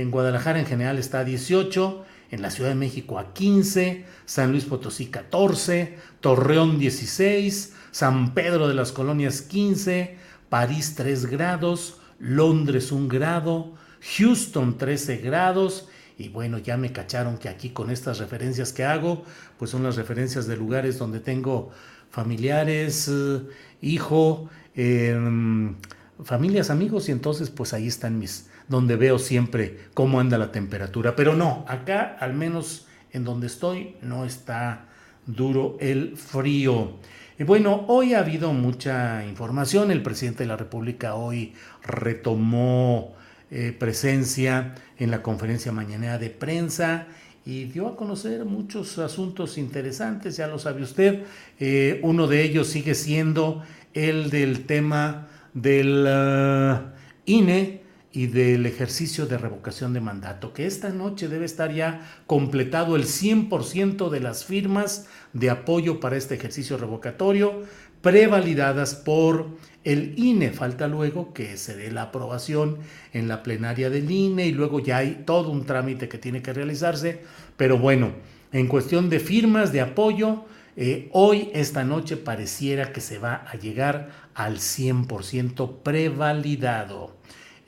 en 0.00 0.10
Guadalajara 0.10 0.58
en 0.58 0.66
general 0.66 0.98
está 0.98 1.20
a 1.20 1.24
18 1.24 2.04
en 2.30 2.40
la 2.40 2.50
Ciudad 2.50 2.70
de 2.70 2.76
México 2.76 3.18
a 3.18 3.34
15, 3.34 4.06
San 4.24 4.50
Luis 4.50 4.64
Potosí 4.64 5.06
14, 5.06 5.98
Torreón 6.20 6.78
16, 6.78 7.74
San 7.90 8.32
Pedro 8.32 8.68
de 8.68 8.74
las 8.74 8.90
Colonias 8.90 9.42
15, 9.42 10.16
París 10.48 10.94
3 10.96 11.26
grados, 11.26 11.98
Londres 12.18 12.90
1 12.90 13.06
grado, 13.08 13.74
Houston 14.16 14.78
13 14.78 15.18
grados. 15.18 15.88
Y 16.16 16.30
bueno, 16.30 16.56
ya 16.56 16.78
me 16.78 16.90
cacharon 16.90 17.36
que 17.36 17.50
aquí 17.50 17.70
con 17.70 17.90
estas 17.90 18.18
referencias 18.18 18.72
que 18.72 18.84
hago, 18.84 19.24
pues 19.58 19.70
son 19.70 19.82
las 19.82 19.96
referencias 19.96 20.46
de 20.46 20.56
lugares 20.56 20.98
donde 20.98 21.20
tengo 21.20 21.70
familiares, 22.10 23.10
eh, 23.12 23.42
hijo, 23.82 24.48
em, 24.74 25.76
familias, 26.24 26.70
amigos, 26.70 27.08
y 27.08 27.12
entonces 27.12 27.50
pues 27.50 27.72
ahí 27.72 27.86
están 27.86 28.18
mis, 28.18 28.48
donde 28.68 28.96
veo 28.96 29.18
siempre 29.18 29.78
cómo 29.94 30.20
anda 30.20 30.38
la 30.38 30.52
temperatura. 30.52 31.16
Pero 31.16 31.34
no, 31.34 31.64
acá 31.68 32.16
al 32.20 32.34
menos 32.34 32.86
en 33.12 33.24
donde 33.24 33.46
estoy 33.46 33.96
no 34.02 34.24
está 34.24 34.86
duro 35.26 35.76
el 35.80 36.16
frío. 36.16 36.96
Y 37.38 37.44
bueno, 37.44 37.84
hoy 37.88 38.14
ha 38.14 38.20
habido 38.20 38.52
mucha 38.52 39.24
información. 39.26 39.90
El 39.90 40.02
presidente 40.02 40.44
de 40.44 40.48
la 40.48 40.56
República 40.56 41.14
hoy 41.14 41.54
retomó 41.82 43.14
eh, 43.50 43.74
presencia 43.78 44.74
en 44.98 45.10
la 45.10 45.22
conferencia 45.22 45.72
mañanera 45.72 46.18
de 46.18 46.30
prensa 46.30 47.06
y 47.44 47.64
dio 47.64 47.88
a 47.88 47.96
conocer 47.96 48.44
muchos 48.44 48.98
asuntos 48.98 49.58
interesantes, 49.58 50.36
ya 50.36 50.46
lo 50.46 50.58
sabe 50.58 50.82
usted. 50.82 51.24
Eh, 51.58 51.98
uno 52.02 52.28
de 52.28 52.42
ellos 52.42 52.68
sigue 52.68 52.94
siendo 52.94 53.62
el 53.94 54.30
del 54.30 54.64
tema 54.64 55.28
del 55.54 56.06
uh, 56.06 56.90
INE, 57.26 57.82
y 58.12 58.26
del 58.26 58.66
ejercicio 58.66 59.26
de 59.26 59.38
revocación 59.38 59.94
de 59.94 60.00
mandato, 60.00 60.52
que 60.52 60.66
esta 60.66 60.90
noche 60.90 61.28
debe 61.28 61.46
estar 61.46 61.72
ya 61.72 62.06
completado 62.26 62.94
el 62.94 63.04
100% 63.04 64.10
de 64.10 64.20
las 64.20 64.44
firmas 64.44 65.06
de 65.32 65.48
apoyo 65.48 65.98
para 65.98 66.16
este 66.16 66.34
ejercicio 66.34 66.76
revocatorio, 66.76 67.62
prevalidadas 68.02 68.94
por 68.94 69.56
el 69.84 70.18
INE. 70.18 70.50
Falta 70.50 70.88
luego 70.88 71.32
que 71.32 71.56
se 71.56 71.74
dé 71.74 71.90
la 71.90 72.02
aprobación 72.02 72.78
en 73.14 73.28
la 73.28 73.42
plenaria 73.42 73.88
del 73.88 74.10
INE 74.10 74.46
y 74.46 74.52
luego 74.52 74.80
ya 74.80 74.98
hay 74.98 75.22
todo 75.24 75.50
un 75.50 75.64
trámite 75.64 76.08
que 76.08 76.18
tiene 76.18 76.42
que 76.42 76.52
realizarse. 76.52 77.22
Pero 77.56 77.78
bueno, 77.78 78.12
en 78.52 78.66
cuestión 78.66 79.08
de 79.08 79.20
firmas 79.20 79.72
de 79.72 79.80
apoyo, 79.80 80.44
eh, 80.74 81.10
hoy, 81.12 81.50
esta 81.52 81.84
noche, 81.84 82.16
pareciera 82.16 82.92
que 82.92 83.02
se 83.02 83.18
va 83.18 83.44
a 83.46 83.56
llegar 83.56 84.10
al 84.34 84.58
100% 84.58 85.82
prevalidado. 85.82 87.12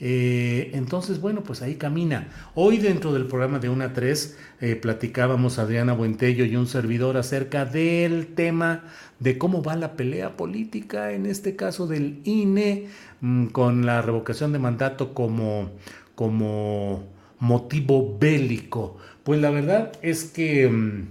Eh, 0.00 0.72
entonces, 0.74 1.20
bueno, 1.20 1.42
pues 1.44 1.62
ahí 1.62 1.76
camina. 1.76 2.28
Hoy 2.54 2.78
dentro 2.78 3.12
del 3.12 3.26
programa 3.26 3.58
de 3.58 3.68
1 3.68 3.84
a 3.84 3.92
3 3.92 4.36
eh, 4.60 4.76
platicábamos 4.76 5.58
Adriana 5.58 5.92
Buentello 5.92 6.44
y 6.44 6.56
un 6.56 6.66
servidor 6.66 7.16
acerca 7.16 7.64
del 7.64 8.26
tema 8.34 8.84
de 9.20 9.38
cómo 9.38 9.62
va 9.62 9.76
la 9.76 9.94
pelea 9.94 10.36
política, 10.36 11.12
en 11.12 11.26
este 11.26 11.54
caso 11.56 11.86
del 11.86 12.20
INE, 12.24 12.88
mm, 13.20 13.46
con 13.46 13.86
la 13.86 14.02
revocación 14.02 14.52
de 14.52 14.58
mandato 14.58 15.14
como, 15.14 15.70
como 16.14 17.04
motivo 17.38 18.18
bélico. 18.18 18.98
Pues 19.22 19.40
la 19.40 19.50
verdad 19.50 19.92
es 20.02 20.24
que... 20.24 21.04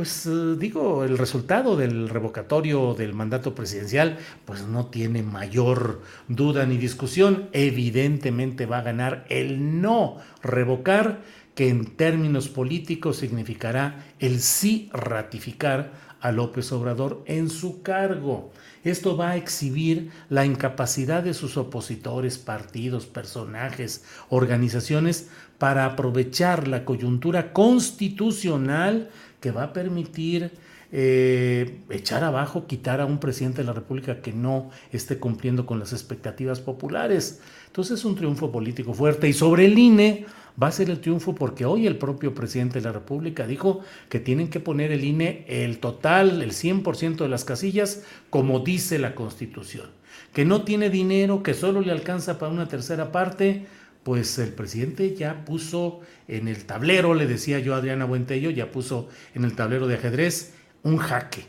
Pues 0.00 0.24
eh, 0.24 0.56
digo, 0.58 1.04
el 1.04 1.18
resultado 1.18 1.76
del 1.76 2.08
revocatorio 2.08 2.94
del 2.94 3.12
mandato 3.12 3.54
presidencial, 3.54 4.16
pues 4.46 4.62
no 4.62 4.86
tiene 4.86 5.22
mayor 5.22 6.00
duda 6.26 6.64
ni 6.64 6.78
discusión. 6.78 7.50
Evidentemente 7.52 8.64
va 8.64 8.78
a 8.78 8.82
ganar 8.82 9.26
el 9.28 9.82
no 9.82 10.16
revocar, 10.42 11.20
que 11.54 11.68
en 11.68 11.84
términos 11.96 12.48
políticos 12.48 13.18
significará 13.18 14.06
el 14.20 14.40
sí 14.40 14.88
ratificar 14.94 15.92
a 16.22 16.32
López 16.32 16.72
Obrador 16.72 17.22
en 17.26 17.50
su 17.50 17.82
cargo. 17.82 18.52
Esto 18.84 19.18
va 19.18 19.32
a 19.32 19.36
exhibir 19.36 20.10
la 20.30 20.46
incapacidad 20.46 21.22
de 21.22 21.34
sus 21.34 21.58
opositores, 21.58 22.38
partidos, 22.38 23.04
personajes, 23.04 24.04
organizaciones 24.30 25.28
para 25.58 25.84
aprovechar 25.84 26.68
la 26.68 26.86
coyuntura 26.86 27.52
constitucional 27.52 29.10
que 29.40 29.50
va 29.50 29.64
a 29.64 29.72
permitir 29.72 30.52
eh, 30.92 31.78
echar 31.90 32.24
abajo, 32.24 32.66
quitar 32.66 33.00
a 33.00 33.06
un 33.06 33.20
presidente 33.20 33.58
de 33.58 33.66
la 33.66 33.72
República 33.72 34.20
que 34.20 34.32
no 34.32 34.70
esté 34.90 35.18
cumpliendo 35.18 35.64
con 35.64 35.78
las 35.78 35.92
expectativas 35.92 36.60
populares. 36.60 37.40
Entonces 37.66 38.00
es 38.00 38.04
un 38.04 38.16
triunfo 38.16 38.50
político 38.50 38.92
fuerte 38.92 39.28
y 39.28 39.32
sobre 39.32 39.66
el 39.66 39.78
INE 39.78 40.26
va 40.60 40.66
a 40.66 40.72
ser 40.72 40.90
el 40.90 41.00
triunfo 41.00 41.34
porque 41.34 41.64
hoy 41.64 41.86
el 41.86 41.96
propio 41.96 42.34
presidente 42.34 42.80
de 42.80 42.84
la 42.84 42.92
República 42.92 43.46
dijo 43.46 43.80
que 44.08 44.18
tienen 44.18 44.50
que 44.50 44.58
poner 44.58 44.90
el 44.90 45.04
INE 45.04 45.44
el 45.48 45.78
total, 45.78 46.42
el 46.42 46.50
100% 46.50 47.16
de 47.18 47.28
las 47.28 47.44
casillas, 47.44 48.02
como 48.28 48.58
dice 48.58 48.98
la 48.98 49.14
Constitución. 49.14 49.86
Que 50.32 50.44
no 50.44 50.62
tiene 50.62 50.90
dinero, 50.90 51.44
que 51.44 51.54
solo 51.54 51.80
le 51.80 51.92
alcanza 51.92 52.38
para 52.38 52.52
una 52.52 52.66
tercera 52.66 53.12
parte, 53.12 53.66
pues 54.02 54.38
el 54.38 54.52
presidente 54.52 55.14
ya 55.14 55.44
puso 55.44 56.00
en 56.26 56.48
el 56.48 56.64
tablero, 56.64 57.14
le 57.14 57.26
decía 57.26 57.58
yo 57.58 57.74
a 57.74 57.78
Adriana 57.78 58.04
Buentello, 58.04 58.50
ya 58.50 58.70
puso 58.70 59.08
en 59.34 59.44
el 59.44 59.54
tablero 59.54 59.86
de 59.86 59.96
ajedrez 59.96 60.54
un 60.82 60.96
jaque. 60.96 61.44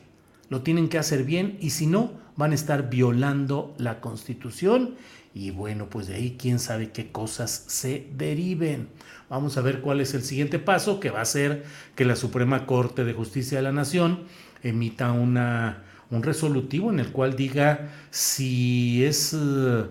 Lo 0.49 0.61
tienen 0.61 0.89
que 0.89 0.97
hacer 0.97 1.23
bien 1.23 1.57
y 1.61 1.69
si 1.69 1.87
no, 1.87 2.11
van 2.35 2.51
a 2.51 2.55
estar 2.55 2.89
violando 2.89 3.73
la 3.77 4.01
constitución 4.01 4.95
y 5.33 5.51
bueno, 5.51 5.89
pues 5.89 6.07
de 6.07 6.15
ahí 6.15 6.35
quién 6.37 6.59
sabe 6.59 6.91
qué 6.91 7.11
cosas 7.11 7.63
se 7.67 8.07
deriven. 8.17 8.89
Vamos 9.29 9.57
a 9.57 9.61
ver 9.61 9.79
cuál 9.79 10.01
es 10.01 10.13
el 10.13 10.23
siguiente 10.23 10.59
paso, 10.59 10.99
que 10.99 11.09
va 11.09 11.21
a 11.21 11.25
ser 11.25 11.63
que 11.95 12.03
la 12.03 12.17
Suprema 12.17 12.65
Corte 12.65 13.05
de 13.05 13.13
Justicia 13.13 13.57
de 13.57 13.63
la 13.63 13.71
Nación 13.71 14.23
emita 14.61 15.13
una, 15.13 15.83
un 16.09 16.21
resolutivo 16.21 16.91
en 16.91 16.99
el 16.99 17.11
cual 17.11 17.35
diga 17.35 17.89
si 18.09 19.05
es... 19.05 19.33
Eh, 19.33 19.85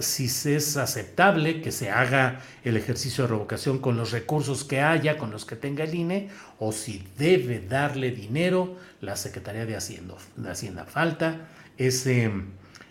si 0.00 0.24
es 0.24 0.76
aceptable 0.76 1.60
que 1.60 1.72
se 1.72 1.90
haga 1.90 2.40
el 2.64 2.76
ejercicio 2.76 3.24
de 3.24 3.30
revocación 3.30 3.78
con 3.78 3.96
los 3.96 4.10
recursos 4.12 4.64
que 4.64 4.80
haya, 4.80 5.18
con 5.18 5.30
los 5.30 5.44
que 5.44 5.56
tenga 5.56 5.84
el 5.84 5.94
INE, 5.94 6.30
o 6.58 6.72
si 6.72 7.04
debe 7.18 7.60
darle 7.60 8.10
dinero 8.10 8.76
la 9.00 9.16
Secretaría 9.16 9.66
de 9.66 9.76
Hacienda. 9.76 10.14
De 10.36 10.50
Hacienda. 10.50 10.84
Falta 10.84 11.48
ese, 11.76 12.30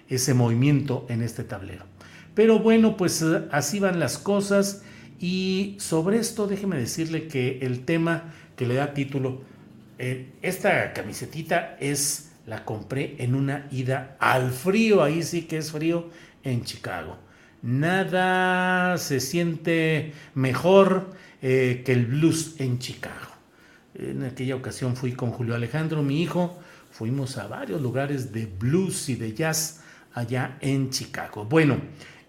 ese 0.09 0.33
movimiento 0.33 1.05
en 1.09 1.21
este 1.21 1.43
tablero. 1.43 1.85
Pero 2.35 2.59
bueno, 2.59 2.97
pues 2.97 3.21
eh, 3.21 3.43
así 3.51 3.79
van 3.79 3.99
las 3.99 4.17
cosas 4.17 4.83
y 5.19 5.75
sobre 5.79 6.17
esto 6.17 6.47
déjeme 6.47 6.77
decirle 6.77 7.27
que 7.27 7.59
el 7.61 7.85
tema 7.85 8.33
que 8.55 8.65
le 8.65 8.75
da 8.75 8.93
título, 8.93 9.41
eh, 9.99 10.31
esta 10.41 10.93
camisetita 10.93 11.77
es 11.79 12.30
la 12.45 12.65
compré 12.65 13.15
en 13.19 13.35
una 13.35 13.67
ida 13.71 14.17
al 14.19 14.51
frío, 14.51 15.03
ahí 15.03 15.23
sí 15.23 15.43
que 15.43 15.57
es 15.57 15.71
frío, 15.71 16.09
en 16.43 16.63
Chicago. 16.63 17.17
Nada 17.61 18.97
se 18.97 19.19
siente 19.19 20.13
mejor 20.33 21.11
eh, 21.41 21.83
que 21.85 21.93
el 21.93 22.07
blues 22.07 22.55
en 22.59 22.79
Chicago. 22.79 23.31
En 23.93 24.23
aquella 24.23 24.55
ocasión 24.55 24.95
fui 24.95 25.11
con 25.11 25.31
Julio 25.31 25.53
Alejandro, 25.53 26.01
mi 26.01 26.21
hijo, 26.21 26.59
fuimos 26.91 27.37
a 27.37 27.47
varios 27.47 27.81
lugares 27.81 28.31
de 28.31 28.47
blues 28.47 29.09
y 29.09 29.15
de 29.15 29.33
jazz 29.33 29.83
allá 30.13 30.57
en 30.61 30.89
Chicago. 30.89 31.45
Bueno, 31.45 31.77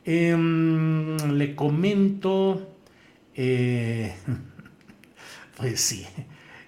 em, 0.04 1.16
le 1.32 1.54
comento, 1.54 2.76
eh, 3.34 4.14
pues 5.56 5.80
sí, 5.80 6.06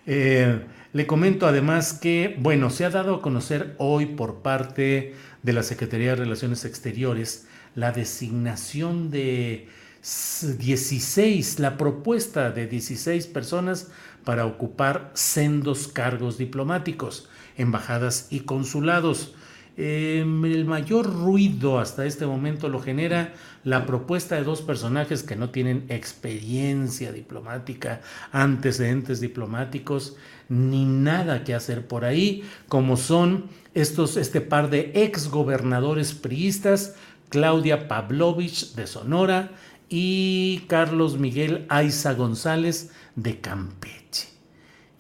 eh, 0.07 0.61
le 0.95 1.09
comento 1.09 1.49
además 1.49 1.93
que, 1.93 2.37
bueno, 2.39 2.71
se 2.71 2.85
ha 2.85 2.91
dado 2.91 3.17
a 3.17 3.21
conocer 3.21 3.75
hoy 3.79 4.07
por 4.07 4.43
parte 4.43 5.13
de 5.43 5.53
la 5.53 5.65
Secretaría 5.65 6.11
de 6.11 6.15
Relaciones 6.15 6.65
Exteriores 6.65 7.49
la 7.75 7.91
designación 7.91 9.11
de 9.11 9.67
16, 10.01 11.59
la 11.59 11.77
propuesta 11.77 12.53
de 12.53 12.69
16 12.69 13.27
personas 13.27 13.89
para 14.23 14.47
ocupar 14.47 15.11
sendos 15.15 15.89
cargos 15.89 16.39
diplomáticos, 16.39 17.29
embajadas 17.57 18.29
y 18.31 18.41
consulados. 18.41 19.35
Em, 19.76 20.45
el 20.45 20.64
mayor 20.66 21.12
ruido 21.12 21.81
hasta 21.81 22.07
este 22.07 22.26
momento 22.26 22.69
lo 22.69 22.81
genera 22.81 23.35
la 23.64 23.87
propuesta 23.87 24.37
de 24.37 24.45
dos 24.45 24.62
personajes 24.62 25.25
que 25.25 25.35
no 25.35 25.50
tienen 25.50 25.85
experiencia 25.88 27.11
diplomática, 27.11 28.00
antecedentes 28.31 29.21
diplomáticos, 29.21 30.16
ni 30.49 30.85
nada 30.85 31.43
que 31.43 31.54
hacer 31.54 31.88
por 31.88 32.04
ahí, 32.04 32.45
como 32.69 32.97
son 32.97 33.47
estos, 33.75 34.16
este 34.16 34.40
par 34.40 34.71
de 34.71 34.93
ex 34.95 35.28
gobernadores 35.28 36.14
priistas, 36.14 36.95
Claudia 37.28 37.88
Pavlovich 37.88 38.75
de 38.76 38.87
Sonora 38.87 39.50
y 39.88 40.64
Carlos 40.69 41.19
Miguel 41.19 41.66
Aiza 41.69 42.14
González 42.14 42.93
de 43.16 43.40
Campeche. 43.40 44.28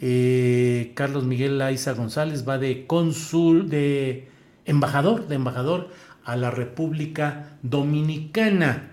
Eh, 0.00 0.90
Carlos 0.94 1.24
Miguel 1.24 1.62
Aiza 1.62 1.92
González 1.92 2.46
va 2.46 2.58
de 2.58 2.86
cónsul, 2.86 3.68
de 3.70 4.33
embajador, 4.64 5.28
de 5.28 5.34
embajador 5.36 5.90
a 6.24 6.36
la 6.36 6.50
República 6.50 7.58
Dominicana. 7.62 8.90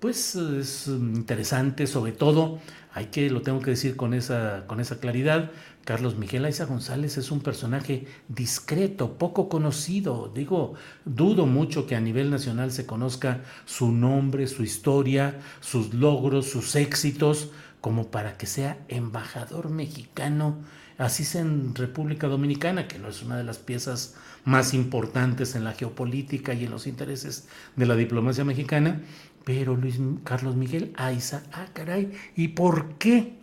Pues 0.00 0.34
es 0.34 0.88
interesante, 0.88 1.86
sobre 1.86 2.12
todo, 2.12 2.58
hay 2.92 3.06
que, 3.06 3.30
lo 3.30 3.42
tengo 3.42 3.60
que 3.60 3.70
decir 3.70 3.96
con 3.96 4.14
esa, 4.14 4.64
con 4.66 4.80
esa 4.80 4.98
claridad, 4.98 5.50
Carlos 5.84 6.16
Miguel 6.16 6.44
Aiza 6.44 6.64
González 6.64 7.16
es 7.18 7.32
un 7.32 7.40
personaje 7.40 8.06
discreto, 8.28 9.18
poco 9.18 9.48
conocido. 9.48 10.30
Digo, 10.32 10.74
dudo 11.04 11.46
mucho 11.46 11.86
que 11.86 11.96
a 11.96 12.00
nivel 12.00 12.30
nacional 12.30 12.70
se 12.70 12.86
conozca 12.86 13.40
su 13.64 13.90
nombre, 13.90 14.46
su 14.46 14.62
historia, 14.62 15.40
sus 15.60 15.92
logros, 15.92 16.46
sus 16.46 16.76
éxitos, 16.76 17.50
como 17.80 18.12
para 18.12 18.38
que 18.38 18.46
sea 18.46 18.78
embajador 18.88 19.70
mexicano, 19.70 20.58
así 20.98 21.24
sea 21.24 21.40
en 21.40 21.74
República 21.74 22.28
Dominicana, 22.28 22.86
que 22.86 23.00
no 23.00 23.08
es 23.08 23.22
una 23.24 23.36
de 23.36 23.44
las 23.44 23.58
piezas 23.58 24.14
más 24.44 24.74
importantes 24.74 25.54
en 25.54 25.64
la 25.64 25.72
geopolítica 25.72 26.54
y 26.54 26.64
en 26.64 26.70
los 26.70 26.86
intereses 26.86 27.48
de 27.76 27.86
la 27.86 27.96
diplomacia 27.96 28.44
mexicana. 28.44 29.00
Pero 29.44 29.76
Luis 29.76 29.98
Carlos 30.24 30.56
Miguel 30.56 30.92
Aiza, 30.96 31.42
ah, 31.52 31.66
caray, 31.72 32.12
¿y 32.36 32.48
por 32.48 32.94
qué? 32.94 33.38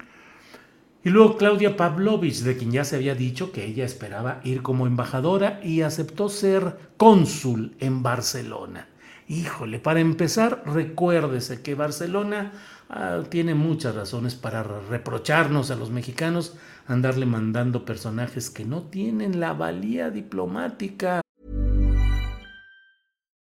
Y 1.04 1.10
luego 1.10 1.38
Claudia 1.38 1.78
Pavlovich, 1.78 2.42
de 2.42 2.58
quien 2.58 2.72
ya 2.72 2.84
se 2.84 2.98
había 2.98 3.16
dicho 3.16 3.54
que 3.54 3.66
ella 3.66 3.86
esperaba 3.86 4.42
ir 4.44 4.62
como 4.62 4.86
embajadora 4.86 5.62
y 5.64 5.82
aceptó 5.82 6.28
ser 6.28 6.78
cónsul 6.98 7.76
en 7.80 8.04
Barcelona. 8.04 8.89
Híjole, 9.30 9.78
para 9.78 10.00
empezar, 10.00 10.64
recuérdese 10.66 11.62
que 11.62 11.76
Barcelona 11.76 12.52
ah, 12.90 13.22
tiene 13.30 13.54
muchas 13.54 13.94
razones 13.94 14.34
para 14.34 14.64
reprocharnos 14.64 15.70
a 15.70 15.76
los 15.76 15.92
mexicanos 15.92 16.56
andarle 16.88 17.28
mandando 17.28 17.86
personajes 17.86 18.50
que 18.50 18.66
no 18.66 18.82
tienen 18.82 19.40
la 19.40 19.54
valía 19.54 20.10
diplomática. 20.10 21.22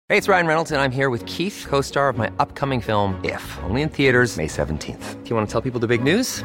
Hey, 0.08 0.18
it's 0.18 0.28
Ryan 0.28 0.46
Reynolds 0.46 0.70
and 0.70 0.80
I'm 0.80 0.92
here 0.92 1.10
with 1.10 1.26
Keith, 1.26 1.66
co-star 1.68 2.08
of 2.08 2.16
my 2.16 2.30
upcoming 2.38 2.80
film 2.80 3.20
If, 3.24 3.42
only 3.64 3.82
in 3.82 3.88
theaters 3.88 4.36
May 4.36 4.46
17th. 4.46 5.24
Do 5.24 5.30
you 5.30 5.34
want 5.34 5.48
to 5.48 5.52
tell 5.52 5.60
people 5.60 5.80
the 5.80 5.88
big 5.88 6.04
news? 6.04 6.44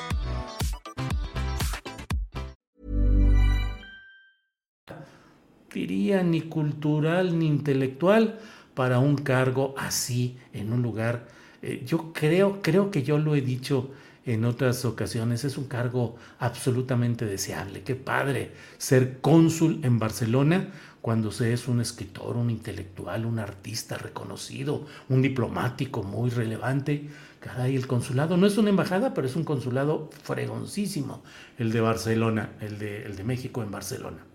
Ni 5.87 6.41
cultural 6.41 7.37
ni 7.37 7.47
intelectual 7.47 8.39
para 8.73 8.99
un 8.99 9.15
cargo 9.15 9.73
así 9.77 10.37
en 10.53 10.71
un 10.73 10.81
lugar. 10.81 11.27
Eh, 11.61 11.83
yo 11.85 12.13
creo, 12.13 12.61
creo 12.61 12.91
que 12.91 13.03
yo 13.03 13.17
lo 13.17 13.35
he 13.35 13.41
dicho 13.41 13.91
en 14.25 14.45
otras 14.45 14.85
ocasiones, 14.85 15.43
es 15.43 15.57
un 15.57 15.65
cargo 15.65 16.15
absolutamente 16.39 17.25
deseable. 17.25 17.81
Qué 17.81 17.95
padre 17.95 18.51
ser 18.77 19.19
cónsul 19.19 19.79
en 19.83 19.97
Barcelona 19.97 20.69
cuando 21.01 21.31
se 21.31 21.51
es 21.53 21.67
un 21.67 21.81
escritor, 21.81 22.37
un 22.37 22.51
intelectual, 22.51 23.25
un 23.25 23.39
artista 23.39 23.97
reconocido, 23.97 24.85
un 25.09 25.23
diplomático 25.23 26.03
muy 26.03 26.29
relevante. 26.29 27.09
Caray, 27.39 27.75
el 27.75 27.87
consulado 27.87 28.37
no 28.37 28.45
es 28.45 28.59
una 28.59 28.69
embajada, 28.69 29.15
pero 29.15 29.25
es 29.25 29.35
un 29.35 29.43
consulado 29.43 30.11
fregoncísimo, 30.23 31.23
el 31.57 31.71
de 31.71 31.81
Barcelona, 31.81 32.51
el 32.61 32.77
de, 32.77 33.03
el 33.03 33.15
de 33.15 33.23
México 33.23 33.63
en 33.63 33.71
Barcelona. 33.71 34.30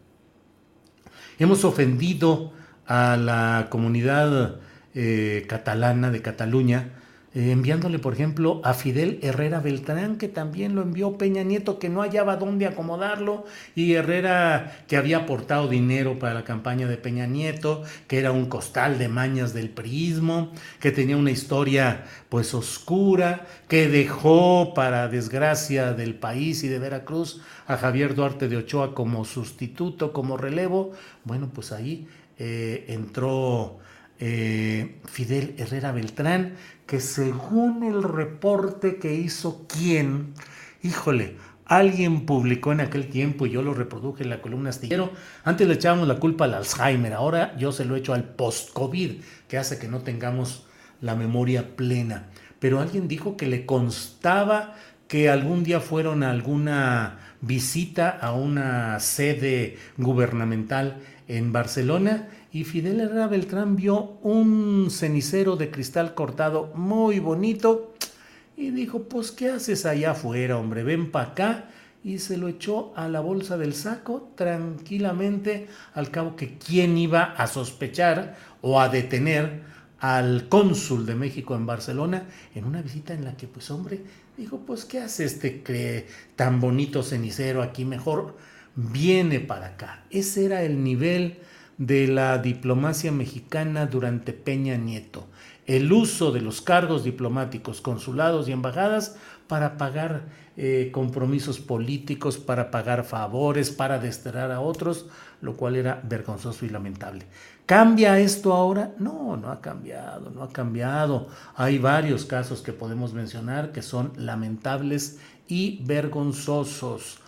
Hemos 1.38 1.64
ofendido 1.64 2.52
a 2.86 3.16
la 3.16 3.66
comunidad 3.68 4.56
eh, 4.94 5.44
catalana 5.48 6.10
de 6.10 6.22
Cataluña, 6.22 6.92
eh, 7.36 7.50
enviándole, 7.50 7.98
por 7.98 8.14
ejemplo, 8.14 8.62
a 8.64 8.72
Fidel 8.72 9.18
Herrera 9.20 9.60
Beltrán, 9.60 10.16
que 10.16 10.26
también 10.26 10.74
lo 10.74 10.80
envió 10.80 11.18
Peña 11.18 11.42
Nieto, 11.42 11.78
que 11.78 11.90
no 11.90 12.00
hallaba 12.00 12.36
dónde 12.36 12.64
acomodarlo, 12.64 13.44
y 13.74 13.92
Herrera, 13.92 14.84
que 14.88 14.96
había 14.96 15.18
aportado 15.18 15.68
dinero 15.68 16.18
para 16.18 16.32
la 16.32 16.44
campaña 16.44 16.88
de 16.88 16.96
Peña 16.96 17.26
Nieto, 17.26 17.82
que 18.08 18.18
era 18.18 18.32
un 18.32 18.46
costal 18.46 18.98
de 18.98 19.08
mañas 19.08 19.52
del 19.52 19.68
priismo, 19.68 20.50
que 20.80 20.92
tenía 20.92 21.18
una 21.18 21.30
historia 21.30 22.04
pues 22.30 22.54
oscura, 22.54 23.46
que 23.68 23.86
dejó, 23.88 24.72
para 24.74 25.08
desgracia 25.08 25.92
del 25.92 26.14
país 26.14 26.64
y 26.64 26.68
de 26.68 26.78
Veracruz, 26.78 27.42
a 27.66 27.76
Javier 27.76 28.14
Duarte 28.14 28.48
de 28.48 28.56
Ochoa 28.56 28.94
como 28.94 29.26
sustituto, 29.26 30.14
como 30.14 30.38
relevo. 30.38 30.92
Bueno, 31.24 31.50
pues 31.52 31.70
ahí 31.72 32.08
eh, 32.38 32.86
entró 32.88 33.78
eh, 34.18 35.00
Fidel 35.04 35.54
Herrera 35.58 35.92
Beltrán, 35.92 36.54
que 36.86 37.00
según 37.00 37.82
el 37.84 38.02
reporte 38.02 38.96
que 38.96 39.14
hizo 39.14 39.66
quién, 39.68 40.34
híjole, 40.82 41.36
alguien 41.66 42.26
publicó 42.26 42.72
en 42.72 42.80
aquel 42.80 43.08
tiempo 43.08 43.46
y 43.46 43.50
yo 43.50 43.62
lo 43.62 43.74
reproduje 43.74 44.22
en 44.22 44.30
la 44.30 44.40
columna 44.40 44.70
astillero, 44.70 45.12
antes 45.44 45.66
le 45.66 45.74
echábamos 45.74 46.08
la 46.08 46.20
culpa 46.20 46.44
al 46.44 46.54
Alzheimer, 46.54 47.12
ahora 47.12 47.56
yo 47.58 47.72
se 47.72 47.84
lo 47.84 47.96
echo 47.96 48.14
al 48.14 48.24
post-COVID, 48.24 49.20
que 49.48 49.58
hace 49.58 49.78
que 49.78 49.88
no 49.88 50.00
tengamos 50.00 50.66
la 51.00 51.14
memoria 51.14 51.76
plena. 51.76 52.28
Pero 52.58 52.80
alguien 52.80 53.08
dijo 53.08 53.36
que 53.36 53.46
le 53.46 53.66
constaba 53.66 54.74
que 55.08 55.28
algún 55.28 55.62
día 55.62 55.80
fueron 55.80 56.22
a 56.22 56.30
alguna 56.30 57.18
visita 57.40 58.10
a 58.10 58.32
una 58.32 58.98
sede 59.00 59.76
gubernamental 59.98 61.00
en 61.28 61.52
Barcelona 61.52 62.28
y 62.56 62.64
Fidel 62.64 63.00
Herrera 63.00 63.26
Beltrán 63.26 63.76
vio 63.76 64.18
un 64.22 64.88
cenicero 64.90 65.56
de 65.56 65.70
cristal 65.70 66.14
cortado 66.14 66.72
muy 66.74 67.18
bonito 67.18 67.92
y 68.56 68.70
dijo, 68.70 69.02
pues 69.02 69.30
¿qué 69.30 69.50
haces 69.50 69.84
allá 69.84 70.12
afuera, 70.12 70.56
hombre? 70.56 70.82
Ven 70.82 71.10
para 71.10 71.32
acá 71.32 71.68
y 72.02 72.18
se 72.18 72.38
lo 72.38 72.48
echó 72.48 72.94
a 72.96 73.08
la 73.08 73.20
bolsa 73.20 73.58
del 73.58 73.74
saco 73.74 74.32
tranquilamente, 74.36 75.66
al 75.92 76.10
cabo 76.10 76.34
que 76.34 76.56
quién 76.56 76.96
iba 76.96 77.24
a 77.24 77.46
sospechar 77.46 78.38
o 78.62 78.80
a 78.80 78.88
detener 78.88 79.60
al 79.98 80.48
cónsul 80.48 81.04
de 81.04 81.14
México 81.14 81.56
en 81.56 81.66
Barcelona 81.66 82.24
en 82.54 82.64
una 82.64 82.80
visita 82.80 83.12
en 83.12 83.26
la 83.26 83.36
que, 83.36 83.48
pues 83.48 83.70
hombre, 83.70 84.00
dijo, 84.38 84.60
pues 84.60 84.86
¿qué 84.86 85.00
hace 85.00 85.26
este 85.26 86.06
tan 86.36 86.58
bonito 86.62 87.02
cenicero 87.02 87.62
aquí? 87.62 87.84
Mejor 87.84 88.34
viene 88.76 89.40
para 89.40 89.66
acá. 89.66 90.04
Ese 90.08 90.46
era 90.46 90.62
el 90.62 90.82
nivel 90.82 91.36
de 91.78 92.08
la 92.08 92.38
diplomacia 92.38 93.12
mexicana 93.12 93.86
durante 93.86 94.32
Peña 94.32 94.76
Nieto. 94.76 95.26
El 95.66 95.92
uso 95.92 96.30
de 96.30 96.40
los 96.40 96.60
cargos 96.60 97.04
diplomáticos, 97.04 97.80
consulados 97.80 98.48
y 98.48 98.52
embajadas 98.52 99.16
para 99.48 99.76
pagar 99.76 100.24
eh, 100.56 100.90
compromisos 100.92 101.58
políticos, 101.58 102.38
para 102.38 102.70
pagar 102.70 103.04
favores, 103.04 103.70
para 103.70 103.98
desterrar 103.98 104.52
a 104.52 104.60
otros, 104.60 105.06
lo 105.40 105.56
cual 105.56 105.76
era 105.76 106.00
vergonzoso 106.04 106.64
y 106.64 106.70
lamentable. 106.70 107.26
¿Cambia 107.66 108.18
esto 108.20 108.54
ahora? 108.54 108.92
No, 108.98 109.36
no 109.36 109.50
ha 109.50 109.60
cambiado, 109.60 110.30
no 110.30 110.44
ha 110.44 110.52
cambiado. 110.52 111.28
Hay 111.56 111.78
varios 111.78 112.24
casos 112.24 112.62
que 112.62 112.72
podemos 112.72 113.12
mencionar 113.12 113.72
que 113.72 113.82
son 113.82 114.12
lamentables 114.16 115.18
y 115.48 115.84
vergonzosos. 115.84 117.18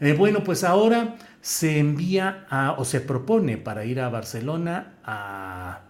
Eh, 0.00 0.12
bueno, 0.12 0.44
pues 0.44 0.62
ahora 0.62 1.16
se 1.40 1.78
envía 1.78 2.46
a, 2.50 2.72
o 2.72 2.84
se 2.84 3.00
propone 3.00 3.56
para 3.56 3.84
ir 3.84 4.00
a 4.00 4.08
Barcelona 4.08 4.94
a 5.04 5.80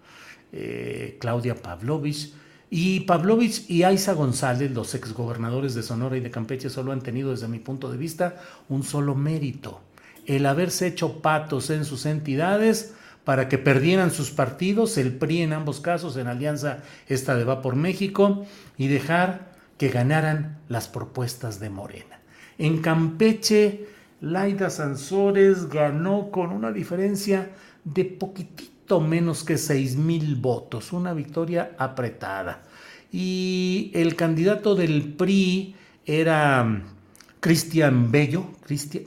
eh, 0.53 1.17
Claudia 1.21 1.55
Pavlovich, 1.55 2.33
y 2.71 3.01
Pavlovich 3.01 3.69
y 3.71 3.83
Aiza 3.83 4.13
González, 4.13 4.71
los 4.73 4.95
exgobernadores 4.95 5.75
de 5.75 5.83
Sonora 5.83 6.17
y 6.17 6.21
de 6.21 6.31
Campeche, 6.31 6.69
solo 6.69 6.93
han 6.93 7.01
tenido, 7.01 7.31
desde 7.31 7.49
mi 7.49 7.59
punto 7.59 7.91
de 7.91 7.97
vista, 7.97 8.37
un 8.69 8.83
solo 8.83 9.15
mérito, 9.15 9.81
el 10.27 10.45
haberse 10.45 10.87
hecho 10.87 11.23
patos 11.23 11.71
en 11.71 11.87
sus 11.87 12.05
entidades 12.05 12.95
para 13.25 13.49
que 13.49 13.59
perdieran 13.59 14.11
sus 14.11 14.31
partidos, 14.31 14.99
el 14.99 15.13
PRI 15.13 15.43
en 15.43 15.55
ambos 15.55 15.81
casos, 15.81 16.17
en 16.17 16.27
alianza 16.27 16.83
esta 17.09 17.37
de 17.37 17.45
Va 17.45 17.63
por 17.63 17.75
México, 17.75 18.47
y 18.77 18.89
dejar 18.89 19.49
que 19.79 19.89
ganaran 19.89 20.59
las 20.69 20.89
propuestas 20.89 21.61
de 21.61 21.71
Morena. 21.71 22.21
En 22.59 22.83
Campeche, 22.83 23.87
Laida 24.21 24.69
Sansores 24.69 25.69
ganó 25.69 26.31
con 26.31 26.51
una 26.51 26.73
diferencia 26.73 27.51
de 27.85 28.05
poquitito 28.05 29.01
menos 29.01 29.45
que 29.45 29.59
6 29.59 29.97
mil 29.97 30.37
votos, 30.37 30.93
una 30.93 31.13
victoria 31.13 31.77
apretada. 31.79 32.63
Y 33.13 33.91
el 33.95 34.17
candidato 34.17 34.75
del 34.75 35.15
PRI 35.15 35.77
era 36.05 36.65
mm, 36.65 36.83
Cristian 37.41 38.11
Bello, 38.11 38.47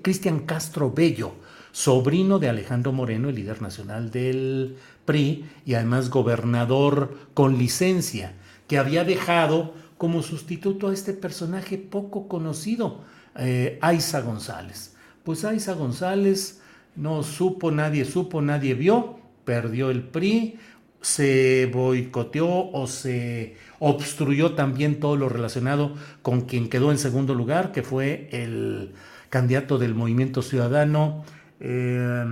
Cristian 0.02 0.40
Castro 0.42 0.92
Bello, 0.92 1.34
sobrino 1.72 2.40
de 2.40 2.50
Alejandro 2.50 2.92
Moreno, 2.92 3.30
el 3.30 3.36
líder 3.36 3.62
nacional 3.62 4.12
del 4.12 4.78
PRI 5.06 5.46
y 5.66 5.74
además 5.74 6.10
gobernador 6.10 7.18
con 7.34 7.58
licencia, 7.58 8.34
que 8.68 8.78
había 8.78 9.04
dejado 9.04 9.74
como 9.98 10.24
sustituto 10.24 10.88
a 10.88 10.94
este 10.94 11.14
personaje 11.14 11.78
poco 11.78 12.28
conocido, 12.28 13.02
eh, 13.36 13.78
Aiza 13.82 14.22
González. 14.22 14.91
Pues 15.24 15.46
Aiza 15.46 15.74
González 15.74 16.62
no 16.96 17.24
supo, 17.24 17.72
nadie 17.72 18.06
supo, 18.06 18.42
nadie 18.42 18.74
vio, 18.74 19.20
perdió 19.46 19.90
el 19.90 20.04
PRI, 20.04 20.58
se 21.02 21.70
boicoteó 21.74 22.72
o 22.72 22.88
se 22.88 23.56
obstruyó 23.80 24.54
también 24.54 25.00
todo 25.00 25.16
lo 25.16 25.30
relacionado 25.30 25.96
con 26.22 26.42
quien 26.42 26.70
quedó 26.70 26.92
en 26.92 26.98
segundo 26.98 27.34
lugar, 27.34 27.72
que 27.72 27.82
fue 27.82 28.30
el 28.32 28.94
candidato 29.30 29.78
del 29.78 29.96
Movimiento 29.96 30.42
Ciudadano, 30.42 31.24
eh, 31.60 32.26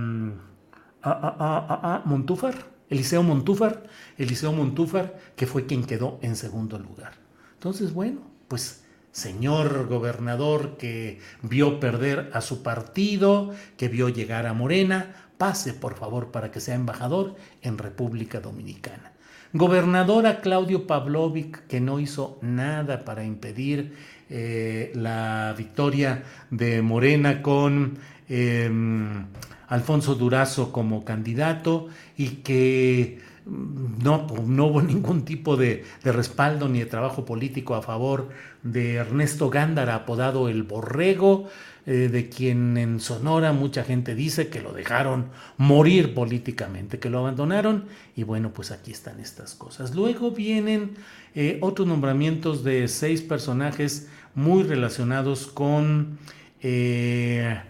Montúfar, 2.04 2.54
Eliseo 2.88 3.22
Montúfar, 3.22 3.84
Eliseo 4.18 4.52
Montúfar, 4.52 5.18
que 5.34 5.46
fue 5.46 5.66
quien 5.66 5.84
quedó 5.84 6.18
en 6.22 6.36
segundo 6.36 6.78
lugar. 6.78 7.14
Entonces, 7.54 7.92
bueno, 7.92 8.20
pues 8.48 8.84
señor 9.12 9.86
gobernador 9.88 10.76
que 10.76 11.20
vio 11.42 11.80
perder 11.80 12.30
a 12.32 12.40
su 12.40 12.62
partido, 12.62 13.54
que 13.76 13.88
vio 13.88 14.08
llegar 14.08 14.46
a 14.46 14.54
Morena, 14.54 15.14
pase 15.38 15.72
por 15.72 15.96
favor 15.96 16.30
para 16.30 16.50
que 16.50 16.60
sea 16.60 16.74
embajador 16.74 17.34
en 17.62 17.78
República 17.78 18.40
Dominicana. 18.40 19.12
Gobernadora 19.52 20.40
Claudio 20.40 20.86
Pavlovic, 20.86 21.66
que 21.66 21.80
no 21.80 21.98
hizo 21.98 22.38
nada 22.40 23.04
para 23.04 23.24
impedir 23.24 23.94
eh, 24.28 24.92
la 24.94 25.54
victoria 25.58 26.22
de 26.50 26.82
Morena 26.82 27.42
con 27.42 27.98
em, 28.28 29.26
Alfonso 29.66 30.14
Durazo 30.14 30.70
como 30.70 31.04
candidato 31.04 31.88
y 32.16 32.28
que 32.44 33.18
no, 33.50 34.26
no 34.46 34.66
hubo 34.66 34.82
ningún 34.94 35.24
tipo 35.24 35.56
de, 35.56 35.84
de, 36.02 36.12
respaldo 36.12 36.68
ni 36.68 36.78
de 36.78 36.86
trabajo 36.86 37.24
político 37.24 37.74
a 37.74 37.82
favor 37.82 38.30
de 38.62 38.94
Ernesto 38.94 39.50
Gándara, 39.50 39.94
apodado 39.94 40.48
el 40.48 40.62
Borrego, 40.62 41.48
eh, 41.86 42.08
de 42.08 42.28
quien 42.28 42.76
en 42.76 43.00
Sonora 43.00 43.52
mucha 43.52 43.84
gente 43.84 44.14
dice 44.14 44.48
que 44.48 44.60
lo 44.60 44.72
dejaron 44.72 45.30
morir 45.56 46.12
políticamente, 46.12 46.98
que 46.98 47.08
lo 47.08 47.18
abandonaron 47.18 47.86
y 48.14 48.22
bueno, 48.22 48.52
pues 48.52 48.70
aquí 48.70 48.92
están 48.92 49.18
estas 49.18 49.54
cosas. 49.54 49.94
Luego 49.94 50.30
vienen 50.30 50.92
eh, 51.34 51.58
otros 51.62 51.88
nombramientos 51.88 52.64
de 52.64 52.86
seis 52.86 53.22
personajes 53.22 54.08
muy 54.34 54.62
relacionados 54.62 55.46
con, 55.46 56.18
eh, 56.62 57.60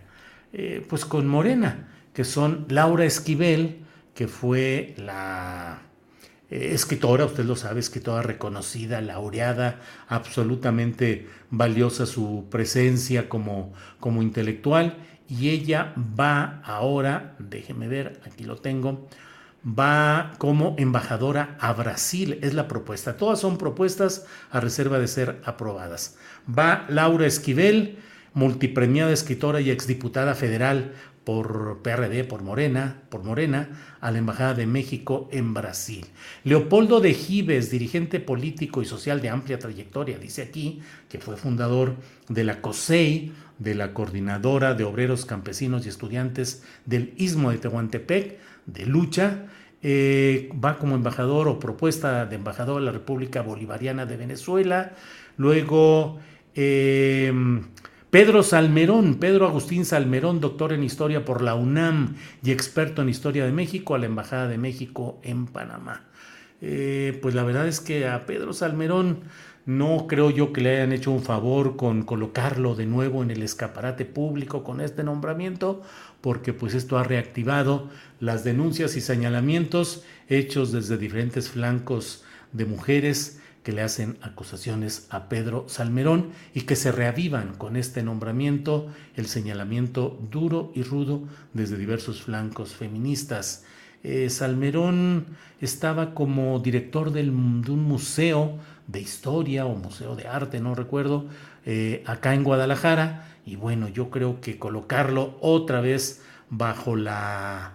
pues 0.89 1.05
con 1.05 1.29
Morena, 1.29 1.89
que 2.13 2.25
son 2.25 2.67
Laura 2.69 3.05
Esquivel, 3.05 3.79
que 4.15 4.29
fue 4.29 4.95
la 4.97 5.83
eh, 6.51 6.71
escritora, 6.73 7.25
usted 7.25 7.45
lo 7.45 7.57
sabe, 7.57 7.81
escritora 7.81 8.23
reconocida, 8.23 9.01
laureada, 9.01 9.81
absolutamente 10.09 11.29
valiosa 11.51 12.07
su 12.07 12.47
presencia 12.51 13.29
como, 13.29 13.73
como 14.01 14.23
intelectual. 14.23 14.97
Y 15.29 15.51
ella 15.51 15.95
va 15.97 16.61
ahora, 16.65 17.37
déjeme 17.39 17.87
ver, 17.87 18.21
aquí 18.27 18.43
lo 18.43 18.57
tengo, 18.57 19.09
va 19.65 20.33
como 20.39 20.75
embajadora 20.79 21.57
a 21.61 21.73
Brasil, 21.73 22.41
es 22.43 22.55
la 22.55 22.67
propuesta. 22.67 23.17
Todas 23.17 23.39
son 23.39 23.57
propuestas 23.57 24.27
a 24.51 24.59
reserva 24.59 24.99
de 24.99 25.07
ser 25.07 25.41
aprobadas. 25.45 26.17
Va 26.49 26.85
Laura 26.89 27.27
Esquivel, 27.27 27.99
multipremiada 28.35 29.13
escritora 29.13 29.61
y 29.61 29.71
exdiputada 29.71 30.35
federal 30.35 30.95
por 31.25 31.81
PRD, 31.83 32.25
por 32.25 32.43
Morena, 32.43 33.03
por 33.11 33.23
Morena, 33.23 33.69
a 34.01 34.11
la 34.11 34.19
Embajada 34.19 34.55
de 34.55 34.67
México 34.67 35.29
en 35.33 35.53
Brasil. 35.53 36.07
Leopoldo 36.45 37.01
de 37.01 37.15
Gives, 37.15 37.71
dirigente 37.71 38.21
político 38.21 38.81
y 38.83 38.87
social 38.87 39.21
de 39.21 39.29
amplia 39.29 39.59
trayectoria, 39.59 40.19
dice 40.19 40.43
aquí 40.43 40.81
que 41.09 41.19
fue 41.19 41.37
fundador 41.37 41.97
de 42.29 42.45
la 42.45 42.61
COSEI, 42.61 43.33
de 43.59 43.75
la 43.75 43.93
Coordinadora 43.93 44.75
de 44.75 44.85
Obreros, 44.85 45.27
Campesinos 45.27 45.85
y 45.85 45.91
Estudiantes 45.91 46.65
del 46.87 47.13
Istmo 47.19 47.51
de 47.51 47.59
Tehuantepec, 47.59 48.39
de 48.65 48.87
lucha, 48.87 49.47
eh, 49.83 50.51
va 50.53 50.79
como 50.79 50.95
embajador 50.95 51.49
o 51.49 51.59
propuesta 51.59 52.27
de 52.27 52.37
embajador 52.37 52.81
a 52.81 52.85
la 52.85 52.93
República 52.93 53.43
Bolivariana 53.43 54.07
de 54.07 54.17
Venezuela, 54.17 54.93
luego 55.37 56.19
eh, 56.55 57.33
Pedro 58.11 58.43
Salmerón, 58.43 59.21
Pedro 59.21 59.47
Agustín 59.47 59.85
Salmerón, 59.85 60.41
doctor 60.41 60.73
en 60.73 60.83
historia 60.83 61.25
por 61.25 61.43
la 61.43 61.55
UNAM 61.55 62.17
y 62.43 62.51
experto 62.51 63.03
en 63.03 63.09
historia 63.09 63.45
de 63.45 63.53
México, 63.53 63.95
a 63.95 63.99
la 63.99 64.07
Embajada 64.07 64.49
de 64.49 64.59
México 64.59 65.21
en 65.23 65.47
Panamá. 65.47 66.09
Eh, 66.61 67.17
pues 67.23 67.37
la 67.37 67.45
verdad 67.45 67.69
es 67.69 67.79
que 67.79 68.09
a 68.09 68.27
Pedro 68.27 68.53
Salmerón 68.53 69.21
no 69.65 70.09
creo 70.09 70.31
yo 70.31 70.53
que 70.53 70.61
le 70.61 70.75
hayan 70.75 70.91
hecho 70.91 71.13
un 71.13 71.23
favor 71.23 71.77
con 71.77 72.03
colocarlo 72.03 72.75
de 72.75 72.87
nuevo 72.87 73.23
en 73.23 73.31
el 73.31 73.45
escaparate 73.45 74.07
público 74.07 74.65
con 74.65 74.81
este 74.81 75.05
nombramiento, 75.05 75.81
porque 76.21 76.53
pues 76.53 76.75
esto 76.75 76.99
ha 76.99 77.05
reactivado 77.05 77.91
las 78.19 78.43
denuncias 78.43 78.97
y 78.97 79.03
señalamientos 79.03 80.03
hechos 80.29 80.73
desde 80.73 80.99
diferentes 80.99 81.49
flancos 81.49 82.25
de 82.51 82.65
mujeres 82.65 83.40
que 83.63 83.73
le 83.73 83.83
hacen 83.83 84.17
acusaciones 84.23 85.07
a 85.11 85.29
Pedro 85.29 85.65
Salmerón 85.69 86.31
y 86.55 86.63
que 86.63 86.77
se 86.77 86.93
reavivan 86.93 87.55
con 87.55 87.77
este 87.77 88.03
nombramiento 88.03 88.89
el 89.17 89.27
señalamiento 89.27 90.19
duro 90.31 90.73
y 90.75 90.83
rudo 90.83 91.23
desde 91.53 91.77
diversos 91.77 92.23
flancos 92.23 92.75
feministas. 92.75 93.65
Eh, 94.03 94.31
Salmerón 94.31 95.27
estaba 95.61 96.15
como 96.15 96.59
director 96.59 97.13
de 97.13 97.29
un 97.29 97.83
museo 97.85 98.59
de 98.87 99.01
historia 99.01 99.67
o 99.67 99.77
museo 99.77 100.17
de 100.17 100.27
arte, 100.27 100.59
no 100.61 100.75
recuerdo, 100.75 101.27
eh, 101.67 102.03
acá 102.07 102.35
en 102.35 102.45
Guadalajara, 102.45 103.29
y 103.45 103.57
bueno, 103.57 103.89
yo 103.89 104.11
creo 104.11 104.41
que 104.41 104.59
colocarlo 104.59 105.37
otra 105.41 105.81
vez 105.81 106.23
bajo 106.49 106.97
la 106.97 107.75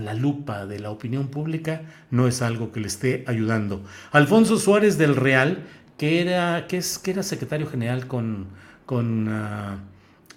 la 0.00 0.14
lupa 0.14 0.66
de 0.66 0.80
la 0.80 0.90
opinión 0.90 1.28
pública 1.28 1.82
no 2.10 2.26
es 2.26 2.42
algo 2.42 2.72
que 2.72 2.80
le 2.80 2.88
esté 2.88 3.24
ayudando. 3.26 3.84
Alfonso 4.12 4.58
Suárez 4.58 4.98
del 4.98 5.16
Real, 5.16 5.64
que 5.96 6.20
era, 6.20 6.66
que 6.66 6.78
es, 6.78 6.98
que 6.98 7.12
era 7.12 7.22
secretario 7.22 7.66
general 7.66 8.06
con, 8.06 8.48
con, 8.86 9.28
ah, 9.28 9.78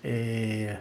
eh, 0.04 0.78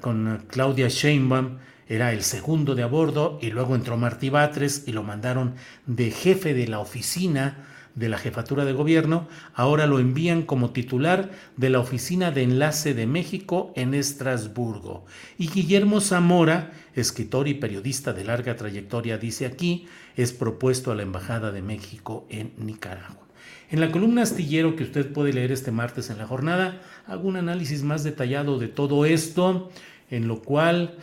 con 0.00 0.44
Claudia 0.48 0.88
Sheinbaum, 0.88 1.58
era 1.88 2.12
el 2.12 2.22
segundo 2.22 2.74
de 2.74 2.84
a 2.84 2.86
bordo, 2.86 3.38
y 3.42 3.50
luego 3.50 3.74
entró 3.74 3.96
Martí 3.96 4.30
Batres 4.30 4.84
y 4.86 4.92
lo 4.92 5.02
mandaron 5.02 5.54
de 5.86 6.10
jefe 6.10 6.54
de 6.54 6.68
la 6.68 6.78
oficina 6.78 7.66
de 7.94 8.08
la 8.08 8.18
jefatura 8.18 8.64
de 8.64 8.72
gobierno, 8.72 9.28
ahora 9.54 9.86
lo 9.86 9.98
envían 9.98 10.42
como 10.42 10.70
titular 10.70 11.30
de 11.56 11.70
la 11.70 11.80
Oficina 11.80 12.30
de 12.30 12.42
Enlace 12.42 12.94
de 12.94 13.06
México 13.06 13.72
en 13.76 13.94
Estrasburgo. 13.94 15.04
Y 15.38 15.48
Guillermo 15.48 16.00
Zamora, 16.00 16.72
escritor 16.94 17.48
y 17.48 17.54
periodista 17.54 18.12
de 18.12 18.24
larga 18.24 18.56
trayectoria, 18.56 19.18
dice 19.18 19.46
aquí, 19.46 19.86
es 20.16 20.32
propuesto 20.32 20.92
a 20.92 20.94
la 20.94 21.02
Embajada 21.02 21.52
de 21.52 21.62
México 21.62 22.26
en 22.30 22.52
Nicaragua. 22.58 23.26
En 23.70 23.80
la 23.80 23.92
columna 23.92 24.22
astillero 24.22 24.74
que 24.74 24.82
usted 24.82 25.12
puede 25.12 25.32
leer 25.32 25.52
este 25.52 25.70
martes 25.70 26.10
en 26.10 26.18
la 26.18 26.26
jornada, 26.26 26.80
hago 27.06 27.28
un 27.28 27.36
análisis 27.36 27.84
más 27.84 28.02
detallado 28.02 28.58
de 28.58 28.66
todo 28.66 29.04
esto, 29.04 29.70
en 30.10 30.26
lo 30.26 30.42
cual, 30.42 30.96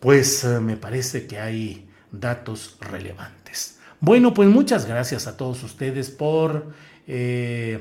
pues 0.00 0.44
eh, 0.44 0.60
me 0.60 0.76
parece 0.76 1.26
que 1.26 1.38
hay 1.38 1.88
datos 2.12 2.76
relevantes. 2.80 3.73
Bueno, 4.00 4.34
pues 4.34 4.48
muchas 4.48 4.86
gracias 4.86 5.26
a 5.26 5.36
todos 5.36 5.62
ustedes 5.62 6.10
por 6.10 6.72
eh, 7.06 7.80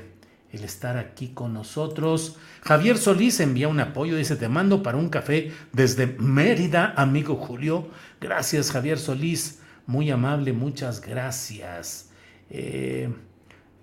el 0.51 0.63
estar 0.63 0.97
aquí 0.97 1.29
con 1.29 1.53
nosotros. 1.53 2.37
Javier 2.61 2.97
Solís 2.97 3.39
envía 3.39 3.67
un 3.67 3.79
apoyo, 3.79 4.15
dice, 4.15 4.35
te 4.35 4.47
mando 4.47 4.83
para 4.83 4.97
un 4.97 5.09
café 5.09 5.51
desde 5.71 6.07
Mérida, 6.07 6.93
amigo 6.95 7.35
Julio. 7.35 7.89
Gracias, 8.21 8.71
Javier 8.71 8.99
Solís. 8.99 9.59
Muy 9.85 10.11
amable, 10.11 10.53
muchas 10.53 11.01
gracias. 11.01 12.09
Eh, 12.49 13.09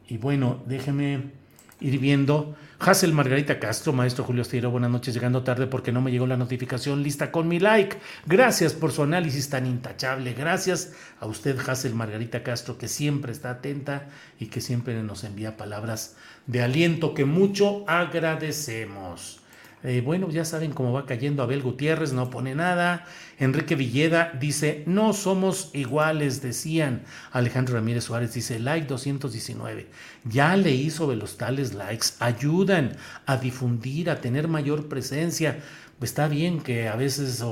y 0.09 0.17
bueno, 0.17 0.63
déjeme 0.67 1.40
ir 1.81 1.99
viendo. 1.99 2.55
Hazel 2.79 3.13
Margarita 3.13 3.59
Castro, 3.59 3.93
maestro 3.93 4.25
Julio 4.25 4.43
Estiro, 4.43 4.71
buenas 4.71 4.91
noches, 4.91 5.13
llegando 5.13 5.43
tarde 5.43 5.67
porque 5.67 5.93
no 5.93 6.01
me 6.01 6.11
llegó 6.11 6.27
la 6.27 6.39
notificación 6.39 7.03
lista 7.03 7.31
con 7.31 7.47
mi 7.47 7.59
like. 7.59 7.99
Gracias 8.25 8.73
por 8.73 8.91
su 8.93 9.03
análisis 9.03 9.51
tan 9.51 9.67
intachable. 9.67 10.33
Gracias 10.33 10.95
a 11.21 11.27
usted, 11.27 11.59
Hazel 11.59 11.95
Margarita 11.95 12.43
Castro, 12.43 12.79
que 12.79 12.89
siempre 12.89 13.33
está 13.33 13.51
atenta 13.51 14.09
y 14.39 14.47
que 14.47 14.63
siempre 14.63 15.03
nos 15.03 15.25
envía 15.25 15.59
palabras 15.59 16.17
de 16.47 16.63
aliento 16.63 17.13
que 17.13 17.27
mucho 17.27 17.85
agradecemos. 17.87 19.40
Eh, 19.83 20.03
bueno, 20.05 20.29
ya 20.29 20.45
saben 20.45 20.73
cómo 20.73 20.93
va 20.93 21.07
cayendo 21.07 21.43
Abel 21.43 21.63
Gutiérrez, 21.63 22.13
no 22.13 22.29
pone 22.31 22.55
nada. 22.55 23.07
Enrique 23.39 23.77
Villeda 23.77 24.33
dice, 24.39 24.83
no 24.87 25.13
somos 25.13 25.71
iguales, 25.73 26.43
decían. 26.43 27.03
Alejandro 27.33 27.77
Ramírez 27.77 28.05
Suárez 28.05 28.35
dice, 28.35 28.59
like 28.59 28.87
219. 28.87 29.89
Ya 30.25 30.55
leí 30.57 30.91
sobre 30.91 31.17
los 31.17 31.39
tales 31.39 31.73
likes, 31.73 32.09
ayudan 32.19 32.97
a 33.25 33.39
difundir, 33.39 34.11
a 34.11 34.21
tener 34.21 34.49
mayor 34.49 34.89
presencia. 34.89 35.59
Está 36.03 36.29
bien 36.29 36.61
que 36.61 36.89
a 36.89 36.97
veces 36.97 37.43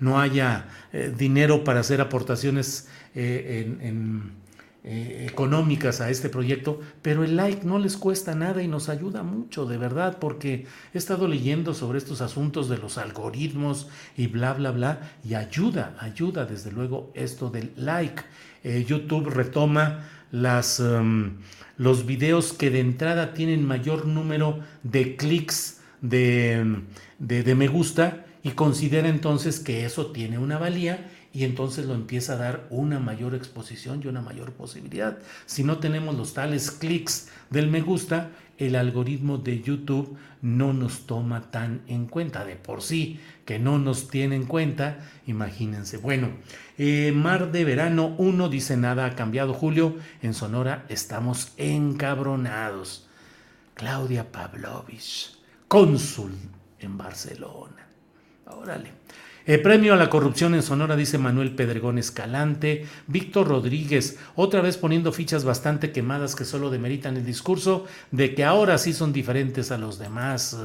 no 0.00 0.20
haya 0.20 0.68
eh, 0.92 1.12
dinero 1.16 1.64
para 1.64 1.80
hacer 1.80 2.00
aportaciones 2.00 2.88
eh, 3.14 3.76
en 3.80 4.43
eh, 4.86 5.26
económicas 5.30 6.02
a 6.02 6.10
este 6.10 6.28
proyecto, 6.28 6.78
pero 7.00 7.24
el 7.24 7.36
like 7.36 7.64
no 7.64 7.78
les 7.78 7.96
cuesta 7.96 8.34
nada 8.34 8.62
y 8.62 8.68
nos 8.68 8.90
ayuda 8.90 9.22
mucho, 9.22 9.64
de 9.64 9.78
verdad, 9.78 10.18
porque 10.18 10.66
he 10.92 10.98
estado 10.98 11.26
leyendo 11.26 11.72
sobre 11.72 11.96
estos 11.96 12.20
asuntos 12.20 12.68
de 12.68 12.76
los 12.76 12.98
algoritmos 12.98 13.88
y 14.14 14.26
bla, 14.26 14.52
bla, 14.52 14.72
bla, 14.72 15.00
y 15.26 15.36
ayuda, 15.36 15.96
ayuda 16.00 16.44
desde 16.44 16.70
luego 16.70 17.10
esto 17.14 17.48
del 17.48 17.72
like. 17.76 18.24
Eh, 18.62 18.84
YouTube 18.86 19.30
retoma 19.30 20.04
las, 20.30 20.80
um, 20.80 21.38
los 21.78 22.04
videos 22.04 22.52
que 22.52 22.68
de 22.68 22.80
entrada 22.80 23.32
tienen 23.32 23.66
mayor 23.66 24.04
número 24.04 24.60
de 24.82 25.16
clics 25.16 25.80
de, 26.02 26.82
de, 27.18 27.42
de 27.42 27.54
me 27.54 27.68
gusta 27.68 28.26
y 28.42 28.50
considera 28.50 29.08
entonces 29.08 29.60
que 29.60 29.86
eso 29.86 30.12
tiene 30.12 30.36
una 30.36 30.58
valía 30.58 31.10
y 31.34 31.42
entonces 31.42 31.86
lo 31.86 31.94
empieza 31.94 32.34
a 32.34 32.36
dar 32.36 32.66
una 32.70 33.00
mayor 33.00 33.34
exposición 33.34 34.00
y 34.02 34.06
una 34.06 34.20
mayor 34.20 34.52
posibilidad. 34.52 35.18
Si 35.46 35.64
no 35.64 35.78
tenemos 35.78 36.14
los 36.14 36.32
tales 36.32 36.70
clics 36.70 37.28
del 37.50 37.68
me 37.68 37.82
gusta, 37.82 38.30
el 38.56 38.76
algoritmo 38.76 39.38
de 39.38 39.60
YouTube 39.60 40.16
no 40.42 40.72
nos 40.72 41.06
toma 41.06 41.50
tan 41.50 41.82
en 41.88 42.06
cuenta. 42.06 42.44
De 42.44 42.54
por 42.54 42.82
sí 42.82 43.18
que 43.44 43.58
no 43.58 43.80
nos 43.80 44.08
tiene 44.08 44.36
en 44.36 44.46
cuenta, 44.46 44.98
imagínense. 45.26 45.96
Bueno, 45.96 46.28
eh, 46.78 47.10
Mar 47.12 47.50
de 47.50 47.64
Verano 47.64 48.14
1 48.16 48.48
dice 48.48 48.76
nada 48.76 49.04
ha 49.04 49.16
cambiado, 49.16 49.54
Julio. 49.54 49.96
En 50.22 50.34
Sonora 50.34 50.86
estamos 50.88 51.52
encabronados. 51.56 53.08
Claudia 53.74 54.30
Pavlovich, 54.30 55.36
cónsul 55.66 56.32
en 56.78 56.96
Barcelona. 56.96 57.88
Órale. 58.46 59.03
El 59.46 59.60
premio 59.60 59.92
a 59.92 59.96
la 59.96 60.08
corrupción 60.08 60.54
en 60.54 60.62
Sonora, 60.62 60.96
dice 60.96 61.18
Manuel 61.18 61.54
Pedregón 61.54 61.98
Escalante. 61.98 62.86
Víctor 63.06 63.48
Rodríguez, 63.48 64.18
otra 64.36 64.62
vez 64.62 64.78
poniendo 64.78 65.12
fichas 65.12 65.44
bastante 65.44 65.92
quemadas 65.92 66.34
que 66.34 66.46
solo 66.46 66.70
demeritan 66.70 67.18
el 67.18 67.26
discurso 67.26 67.84
de 68.10 68.34
que 68.34 68.42
ahora 68.42 68.78
sí 68.78 68.94
son 68.94 69.12
diferentes 69.12 69.70
a 69.70 69.76
los 69.76 69.98
demás. 69.98 70.56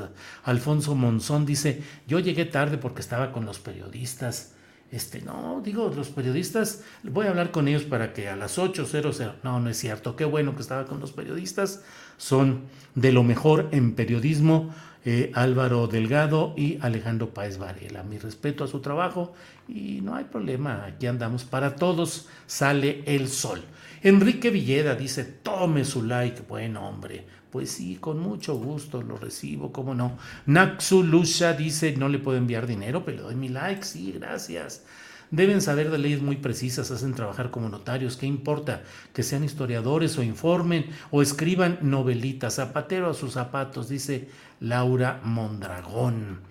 Alfonso 0.46 0.96
Monzón 0.96 1.46
dice, 1.46 1.84
yo 2.08 2.20
llegué 2.20 2.46
tarde 2.46 2.78
porque 2.78 3.02
estaba 3.02 3.34
con 3.34 3.44
los 3.44 3.60
periodistas. 3.60 4.54
Este, 4.92 5.22
no, 5.22 5.62
digo, 5.62 5.92
los 5.94 6.08
periodistas, 6.08 6.82
voy 7.04 7.28
a 7.28 7.32
hablar 7.32 7.52
con 7.52 7.68
ellos 7.68 7.84
para 7.84 8.14
que 8.14 8.30
a 8.30 8.38
las 8.38 8.58
8.00, 8.58 9.34
no, 9.44 9.60
no 9.60 9.70
es 9.70 9.78
cierto, 9.78 10.16
qué 10.16 10.24
bueno 10.24 10.56
que 10.56 10.62
estaba 10.62 10.86
con 10.86 11.02
los 11.02 11.12
periodistas, 11.12 11.84
son 12.18 12.62
de 12.96 13.12
lo 13.12 13.24
mejor 13.24 13.68
en 13.72 13.94
periodismo 13.94 14.74
eh, 15.06 15.32
Álvaro 15.34 15.88
Delgado 15.88 16.54
y 16.58 16.78
Alejandro 16.82 17.34
Páez 17.34 17.58
Varela. 17.58 18.04
Mi 18.04 18.18
respeto 18.18 18.64
a 18.64 18.68
su 18.68 18.82
trabajo 18.82 19.34
y 19.68 20.02
no 20.02 20.16
hay 20.16 20.26
problema, 20.26 20.86
aquí 20.86 21.08
andamos. 21.08 21.46
Para 21.46 21.76
todos 21.76 22.28
sale 22.48 23.04
el 23.06 23.30
sol. 23.30 23.62
Enrique 24.02 24.50
Villeda 24.50 24.96
dice, 24.96 25.24
tome 25.24 25.86
su 25.86 26.04
like. 26.04 26.44
Bueno, 26.48 26.88
hombre, 26.88 27.26
pues 27.52 27.72
sí, 27.72 27.96
con 27.96 28.20
mucho 28.20 28.56
gusto 28.56 29.02
lo 29.02 29.18
recibo, 29.18 29.72
cómo 29.72 29.96
no. 29.96 30.18
Naxu 30.46 31.04
Lucha 31.04 31.54
dice, 31.54 31.96
no 31.98 32.10
le 32.10 32.20
puedo 32.20 32.38
enviar 32.38 32.68
dinero, 32.68 33.04
pero 33.04 33.18
le 33.18 33.24
doy 33.24 33.36
mi 33.36 33.50
like, 33.50 33.84
sí, 33.84 34.12
gracias. 34.12 34.84
Deben 35.32 35.62
saber 35.62 35.92
de 35.92 36.00
leyes 36.00 36.24
muy 36.24 36.38
precisas, 36.38 36.90
hacen 36.90 37.14
trabajar 37.14 37.52
como 37.52 37.70
notarios. 37.70 38.18
¿Qué 38.18 38.26
importa? 38.26 38.82
Que 39.14 39.22
sean 39.22 39.44
historiadores 39.44 40.18
o 40.18 40.24
informen 40.24 40.88
o 41.12 41.22
escriban 41.22 41.78
novelitas. 41.82 42.56
Zapatero 42.56 43.12
a 43.12 43.14
sus 43.14 43.34
zapatos, 43.34 43.90
dice 43.90 44.28
Laura 44.60 45.22
Mondragón. 45.24 46.42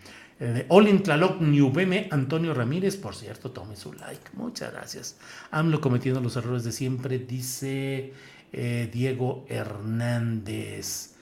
Eh, 0.40 0.66
Olin 0.68 1.02
Tlaloc 1.02 1.40
Niubeme, 1.40 2.08
Antonio 2.12 2.54
Ramírez, 2.54 2.96
por 2.96 3.14
cierto, 3.14 3.50
tome 3.50 3.74
su 3.74 3.92
like. 3.92 4.30
Muchas 4.34 4.72
gracias. 4.72 5.18
AMLO 5.50 5.80
cometiendo 5.80 6.20
los 6.20 6.36
errores 6.36 6.62
de 6.62 6.72
siempre, 6.72 7.18
dice 7.18 8.12
eh, 8.52 8.88
Diego 8.92 9.44
Hernández. 9.48 11.14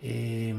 Em, 0.00 0.56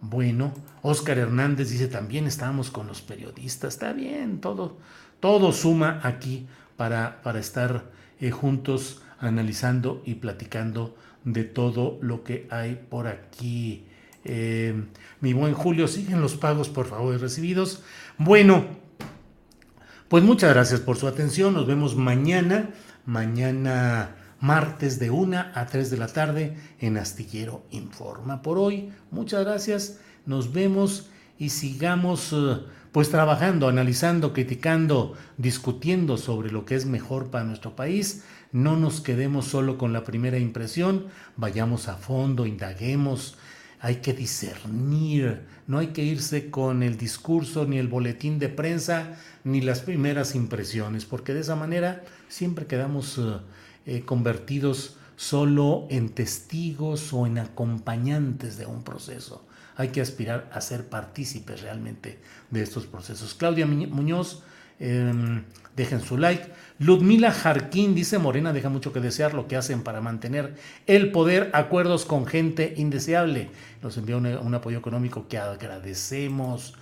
bueno, 0.00 0.54
Oscar 0.82 1.18
Hernández 1.18 1.68
dice 1.68 1.88
también 1.88 2.26
estábamos 2.26 2.70
con 2.70 2.86
los 2.86 3.02
periodistas. 3.02 3.74
Está 3.74 3.92
bien, 3.92 4.40
todo, 4.40 4.78
todo 5.20 5.52
suma 5.52 6.00
aquí 6.02 6.46
para, 6.76 7.20
para 7.22 7.38
estar 7.38 7.84
eh, 8.18 8.30
juntos 8.30 9.02
analizando 9.18 10.02
y 10.06 10.14
platicando 10.14 10.96
de 11.24 11.44
todo 11.44 11.98
lo 12.00 12.24
que 12.24 12.46
hay 12.50 12.80
por 12.88 13.06
aquí. 13.06 13.84
Eh, 14.24 14.84
mi 15.20 15.32
buen 15.32 15.54
Julio, 15.54 15.88
siguen 15.88 16.20
los 16.20 16.36
pagos 16.36 16.68
por 16.68 16.86
favor 16.86 17.18
recibidos. 17.20 17.82
Bueno, 18.18 18.66
pues 20.08 20.24
muchas 20.24 20.52
gracias 20.52 20.80
por 20.80 20.96
su 20.96 21.06
atención. 21.06 21.54
Nos 21.54 21.66
vemos 21.66 21.96
mañana, 21.96 22.70
mañana 23.06 24.16
martes 24.40 24.98
de 24.98 25.10
1 25.10 25.46
a 25.54 25.66
3 25.66 25.90
de 25.90 25.96
la 25.96 26.08
tarde 26.08 26.56
en 26.80 26.96
Astillero 26.96 27.64
Informa. 27.70 28.42
Por 28.42 28.58
hoy, 28.58 28.90
muchas 29.10 29.44
gracias. 29.44 30.00
Nos 30.26 30.52
vemos 30.52 31.10
y 31.38 31.50
sigamos... 31.50 32.32
Eh, 32.32 32.60
pues 32.92 33.10
trabajando, 33.10 33.68
analizando, 33.68 34.32
criticando, 34.32 35.14
discutiendo 35.36 36.16
sobre 36.16 36.50
lo 36.50 36.64
que 36.64 36.74
es 36.74 36.86
mejor 36.86 37.30
para 37.30 37.44
nuestro 37.44 37.76
país. 37.76 38.24
No 38.52 38.76
nos 38.76 39.00
quedemos 39.00 39.46
solo 39.46 39.78
con 39.78 39.92
la 39.92 40.02
primera 40.02 40.38
impresión, 40.38 41.06
vayamos 41.36 41.86
a 41.86 41.94
fondo, 41.94 42.46
indaguemos, 42.46 43.36
hay 43.80 43.96
que 43.96 44.12
discernir, 44.12 45.42
no 45.66 45.78
hay 45.78 45.88
que 45.88 46.02
irse 46.02 46.50
con 46.50 46.82
el 46.82 46.98
discurso 46.98 47.66
ni 47.66 47.78
el 47.78 47.88
boletín 47.88 48.38
de 48.38 48.48
prensa 48.48 49.16
ni 49.42 49.60
las 49.60 49.80
primeras 49.80 50.34
impresiones, 50.34 51.06
porque 51.06 51.34
de 51.34 51.40
esa 51.40 51.56
manera 51.56 52.04
siempre 52.28 52.66
quedamos 52.66 53.18
eh, 53.18 53.38
eh, 53.86 54.02
convertidos 54.04 54.96
solo 55.16 55.86
en 55.90 56.10
testigos 56.10 57.12
o 57.12 57.26
en 57.26 57.38
acompañantes 57.38 58.56
de 58.56 58.66
un 58.66 58.82
proceso 58.84 59.46
hay 59.80 59.88
que 59.88 60.02
aspirar 60.02 60.50
a 60.52 60.60
ser 60.60 60.90
partícipes 60.90 61.62
realmente 61.62 62.18
de 62.50 62.62
estos 62.62 62.86
procesos. 62.86 63.32
Claudia 63.32 63.64
Muñoz, 63.64 64.42
Em, 64.80 65.44
dejen 65.76 66.00
su 66.00 66.16
like. 66.16 66.48
Ludmila 66.78 67.30
Jarquín 67.30 67.94
dice, 67.94 68.18
Morena 68.18 68.54
deja 68.54 68.70
mucho 68.70 68.92
que 68.92 69.00
desear 69.00 69.34
lo 69.34 69.46
que 69.46 69.56
hacen 69.56 69.82
para 69.82 70.00
mantener 70.00 70.56
el 70.86 71.12
poder, 71.12 71.50
acuerdos 71.52 72.06
con 72.06 72.26
gente 72.26 72.72
indeseable. 72.78 73.50
Nos 73.82 73.98
envía 73.98 74.16
un, 74.16 74.54
apoyo 74.54 74.78
económico 74.78 75.28
que 75.28 75.36
agradecemos. 75.38 76.74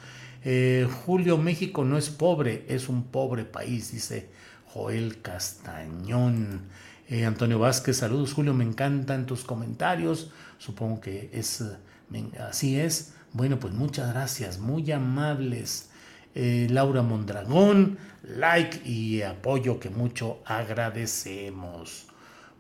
Eh, 0.45 0.89
Julio, 1.05 1.37
México 1.37 1.85
no 1.85 1.99
es 1.99 2.11
pobre, 2.11 2.65
es 2.69 2.89
un 2.89 3.03
pobre 3.03 3.45
país, 3.45 3.91
dice 3.91 4.29
Joel 4.67 5.21
Castañón. 5.21 6.63
Eh, 7.09 7.25
Antonio 7.25 7.59
Vázquez, 7.59 7.97
saludos 7.97 8.35
Julio, 8.35 8.55
me 8.55 8.65
encantan 8.65 9.27
tus 9.27 9.43
comentarios. 9.43 10.31
Supongo 10.59 11.01
que 11.01 11.31
es 11.33 11.65
así 12.39 12.79
es. 12.79 13.15
Bueno, 13.33 13.59
pues 13.59 13.75
muchas 13.75 14.13
gracias, 14.13 14.59
muy 14.59 14.91
amables. 14.93 15.88
Eh, 16.41 16.69
Laura 16.71 17.03
Mondragón, 17.03 17.99
like 18.23 18.89
y 18.89 19.23
apoyo 19.23 19.81
que 19.81 19.91
mucho 19.91 20.39
agradecemos. 20.45 22.07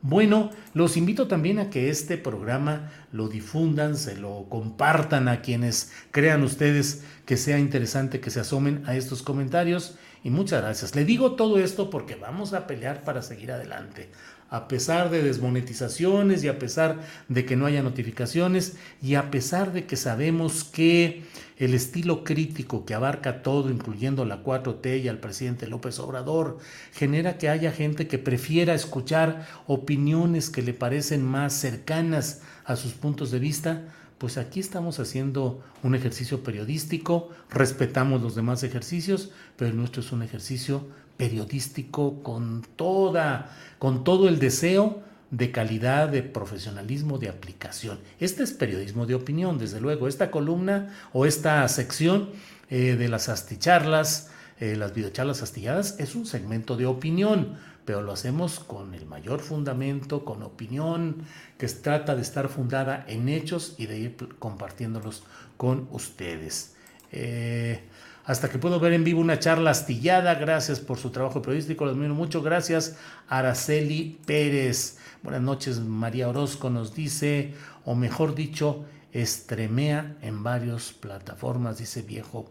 Bueno, 0.02 0.50
los 0.74 0.96
invito 0.96 1.28
también 1.28 1.60
a 1.60 1.70
que 1.70 1.88
este 1.88 2.18
programa 2.18 2.90
lo 3.12 3.28
difundan, 3.28 3.96
se 3.96 4.16
lo 4.16 4.46
compartan 4.48 5.28
a 5.28 5.42
quienes 5.42 5.92
crean 6.10 6.42
ustedes 6.42 7.04
que 7.24 7.36
sea 7.36 7.60
interesante 7.60 8.18
que 8.18 8.30
se 8.30 8.40
asomen 8.40 8.82
a 8.84 8.96
estos 8.96 9.22
comentarios. 9.22 9.96
Y 10.24 10.30
muchas 10.30 10.60
gracias. 10.60 10.96
Le 10.96 11.04
digo 11.04 11.36
todo 11.36 11.60
esto 11.60 11.88
porque 11.88 12.16
vamos 12.16 12.54
a 12.54 12.66
pelear 12.66 13.04
para 13.04 13.22
seguir 13.22 13.52
adelante 13.52 14.10
a 14.50 14.66
pesar 14.68 15.10
de 15.10 15.22
desmonetizaciones 15.22 16.42
y 16.42 16.48
a 16.48 16.58
pesar 16.58 16.98
de 17.28 17.44
que 17.44 17.56
no 17.56 17.66
haya 17.66 17.82
notificaciones 17.82 18.76
y 19.02 19.14
a 19.14 19.30
pesar 19.30 19.72
de 19.72 19.86
que 19.86 19.96
sabemos 19.96 20.64
que 20.64 21.22
el 21.58 21.74
estilo 21.74 22.24
crítico 22.24 22.84
que 22.84 22.94
abarca 22.94 23.42
todo, 23.42 23.70
incluyendo 23.70 24.24
la 24.24 24.42
4T 24.42 25.02
y 25.02 25.08
al 25.08 25.18
presidente 25.18 25.66
López 25.66 25.98
Obrador, 25.98 26.58
genera 26.92 27.36
que 27.36 27.48
haya 27.48 27.72
gente 27.72 28.06
que 28.06 28.18
prefiera 28.18 28.74
escuchar 28.74 29.46
opiniones 29.66 30.50
que 30.50 30.62
le 30.62 30.72
parecen 30.72 31.24
más 31.24 31.52
cercanas 31.52 32.42
a 32.64 32.76
sus 32.76 32.92
puntos 32.92 33.30
de 33.30 33.40
vista, 33.40 33.82
pues 34.18 34.36
aquí 34.36 34.60
estamos 34.60 34.98
haciendo 34.98 35.62
un 35.82 35.94
ejercicio 35.94 36.42
periodístico, 36.42 37.30
respetamos 37.50 38.20
los 38.20 38.34
demás 38.34 38.62
ejercicios, 38.62 39.30
pero 39.56 39.74
nuestro 39.74 40.02
es 40.02 40.12
un 40.12 40.22
ejercicio 40.22 40.86
periodístico 41.16 42.22
con 42.22 42.62
toda, 42.76 43.56
con 43.78 44.04
todo 44.04 44.28
el 44.28 44.38
deseo 44.38 45.02
de 45.30 45.50
calidad, 45.50 46.08
de 46.08 46.22
profesionalismo, 46.22 47.18
de 47.18 47.28
aplicación. 47.28 47.98
Este 48.18 48.42
es 48.42 48.52
periodismo 48.52 49.06
de 49.06 49.14
opinión, 49.14 49.58
desde 49.58 49.80
luego. 49.80 50.08
Esta 50.08 50.30
columna 50.30 50.94
o 51.12 51.26
esta 51.26 51.66
sección 51.68 52.30
eh, 52.70 52.96
de 52.96 53.08
las 53.08 53.28
asticharlas, 53.28 54.30
eh, 54.60 54.76
las 54.76 54.94
videocharlas 54.94 55.42
astilladas, 55.42 55.96
es 55.98 56.14
un 56.14 56.26
segmento 56.26 56.76
de 56.76 56.86
opinión, 56.86 57.58
pero 57.84 58.02
lo 58.02 58.12
hacemos 58.12 58.60
con 58.60 58.94
el 58.94 59.06
mayor 59.06 59.40
fundamento, 59.40 60.24
con 60.24 60.42
opinión, 60.42 61.22
que 61.58 61.66
trata 61.68 62.14
de 62.14 62.22
estar 62.22 62.48
fundada 62.48 63.04
en 63.08 63.28
hechos 63.28 63.74
y 63.78 63.86
de 63.86 63.98
ir 63.98 64.16
compartiéndolos 64.38 65.24
con 65.56 65.88
ustedes. 65.92 66.74
Eh, 67.12 67.82
hasta 68.28 68.50
que 68.50 68.58
puedo 68.58 68.78
ver 68.78 68.92
en 68.92 69.04
vivo 69.04 69.22
una 69.22 69.38
charla 69.38 69.70
astillada. 69.70 70.34
Gracias 70.34 70.80
por 70.80 70.98
su 70.98 71.10
trabajo 71.10 71.40
periodístico, 71.40 71.86
lo 71.86 71.92
admiro 71.92 72.14
mucho. 72.14 72.42
Gracias, 72.42 72.98
Araceli 73.26 74.18
Pérez. 74.26 74.97
Buenas 75.22 75.42
noches, 75.42 75.80
María 75.80 76.28
Orozco 76.28 76.70
nos 76.70 76.94
dice, 76.94 77.54
o 77.84 77.94
mejor 77.94 78.34
dicho, 78.34 78.84
estremea 79.12 80.16
en 80.22 80.42
varias 80.42 80.92
plataformas, 80.92 81.78
dice 81.78 82.02
viejo 82.02 82.50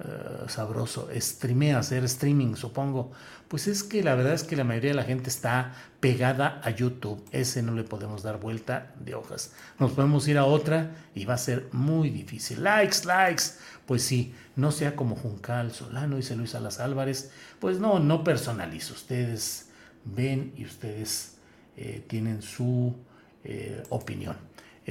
eh, 0.00 0.44
sabroso. 0.46 1.08
Streamea, 1.12 1.80
hacer 1.80 2.04
streaming, 2.04 2.54
supongo. 2.54 3.10
Pues 3.48 3.66
es 3.66 3.82
que 3.82 4.04
la 4.04 4.14
verdad 4.14 4.34
es 4.34 4.44
que 4.44 4.54
la 4.54 4.62
mayoría 4.62 4.90
de 4.90 4.96
la 4.96 5.02
gente 5.02 5.28
está 5.28 5.74
pegada 5.98 6.60
a 6.62 6.70
YouTube. 6.70 7.24
Ese 7.32 7.62
no 7.62 7.74
le 7.74 7.82
podemos 7.82 8.22
dar 8.22 8.38
vuelta 8.38 8.94
de 9.00 9.16
hojas. 9.16 9.52
Nos 9.80 9.92
podemos 9.92 10.28
ir 10.28 10.38
a 10.38 10.44
otra 10.44 10.94
y 11.14 11.24
va 11.24 11.34
a 11.34 11.38
ser 11.38 11.68
muy 11.72 12.10
difícil. 12.10 12.62
Likes, 12.62 13.04
likes. 13.06 13.44
Pues 13.86 14.02
sí, 14.02 14.34
no 14.54 14.70
sea 14.70 14.94
como 14.94 15.16
Juncal 15.16 15.72
Solano, 15.72 16.16
dice 16.16 16.36
Luis 16.36 16.54
Alas 16.54 16.78
Álvarez. 16.78 17.32
Pues 17.58 17.80
no, 17.80 17.98
no 17.98 18.22
personalizo. 18.22 18.94
Ustedes 18.94 19.70
ven 20.04 20.52
y 20.56 20.64
ustedes 20.64 21.37
eh, 21.80 22.02
tienen 22.08 22.42
su 22.42 22.92
eh, 23.44 23.84
opinión. 23.90 24.36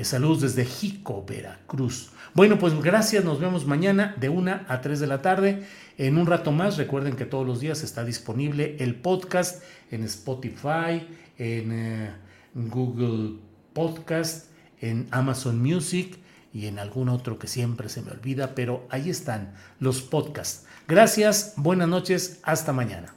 saludos 0.04 0.40
desde 0.42 0.64
Jico, 0.64 1.26
Veracruz. 1.28 2.12
Bueno, 2.34 2.58
pues 2.58 2.80
gracias, 2.82 3.26
nos 3.26 3.42
vemos 3.42 3.66
mañana 3.66 4.16
de 4.22 4.30
1 4.30 4.62
a 4.70 4.80
3 4.80 5.02
de 5.02 5.08
la 5.08 5.22
tarde. 5.22 5.66
En 5.98 6.18
un 6.18 6.28
rato 6.28 6.54
más, 6.54 6.78
recuerden 6.78 7.18
que 7.18 7.26
todos 7.26 7.46
los 7.46 7.60
días 7.60 7.84
está 7.84 8.06
disponible 8.06 8.78
el 8.80 8.96
podcast 8.96 9.62
en 9.92 10.04
Spotify, 10.04 11.06
en 11.38 11.72
eh, 11.74 12.12
Google 12.54 13.40
Podcast, 13.74 14.52
en 14.80 15.08
Amazon 15.12 15.62
Music 15.62 16.18
y 16.54 16.68
en 16.68 16.80
algún 16.80 17.10
otro 17.10 17.38
que 17.38 17.48
siempre 17.48 17.90
se 17.90 18.02
me 18.02 18.12
olvida, 18.12 18.56
pero 18.56 18.88
ahí 18.90 19.10
están 19.10 19.56
los 19.82 20.02
podcasts. 20.02 20.66
Gracias, 20.88 21.54
buenas 21.58 21.90
noches, 21.90 22.40
hasta 22.44 22.72
mañana. 22.72 23.17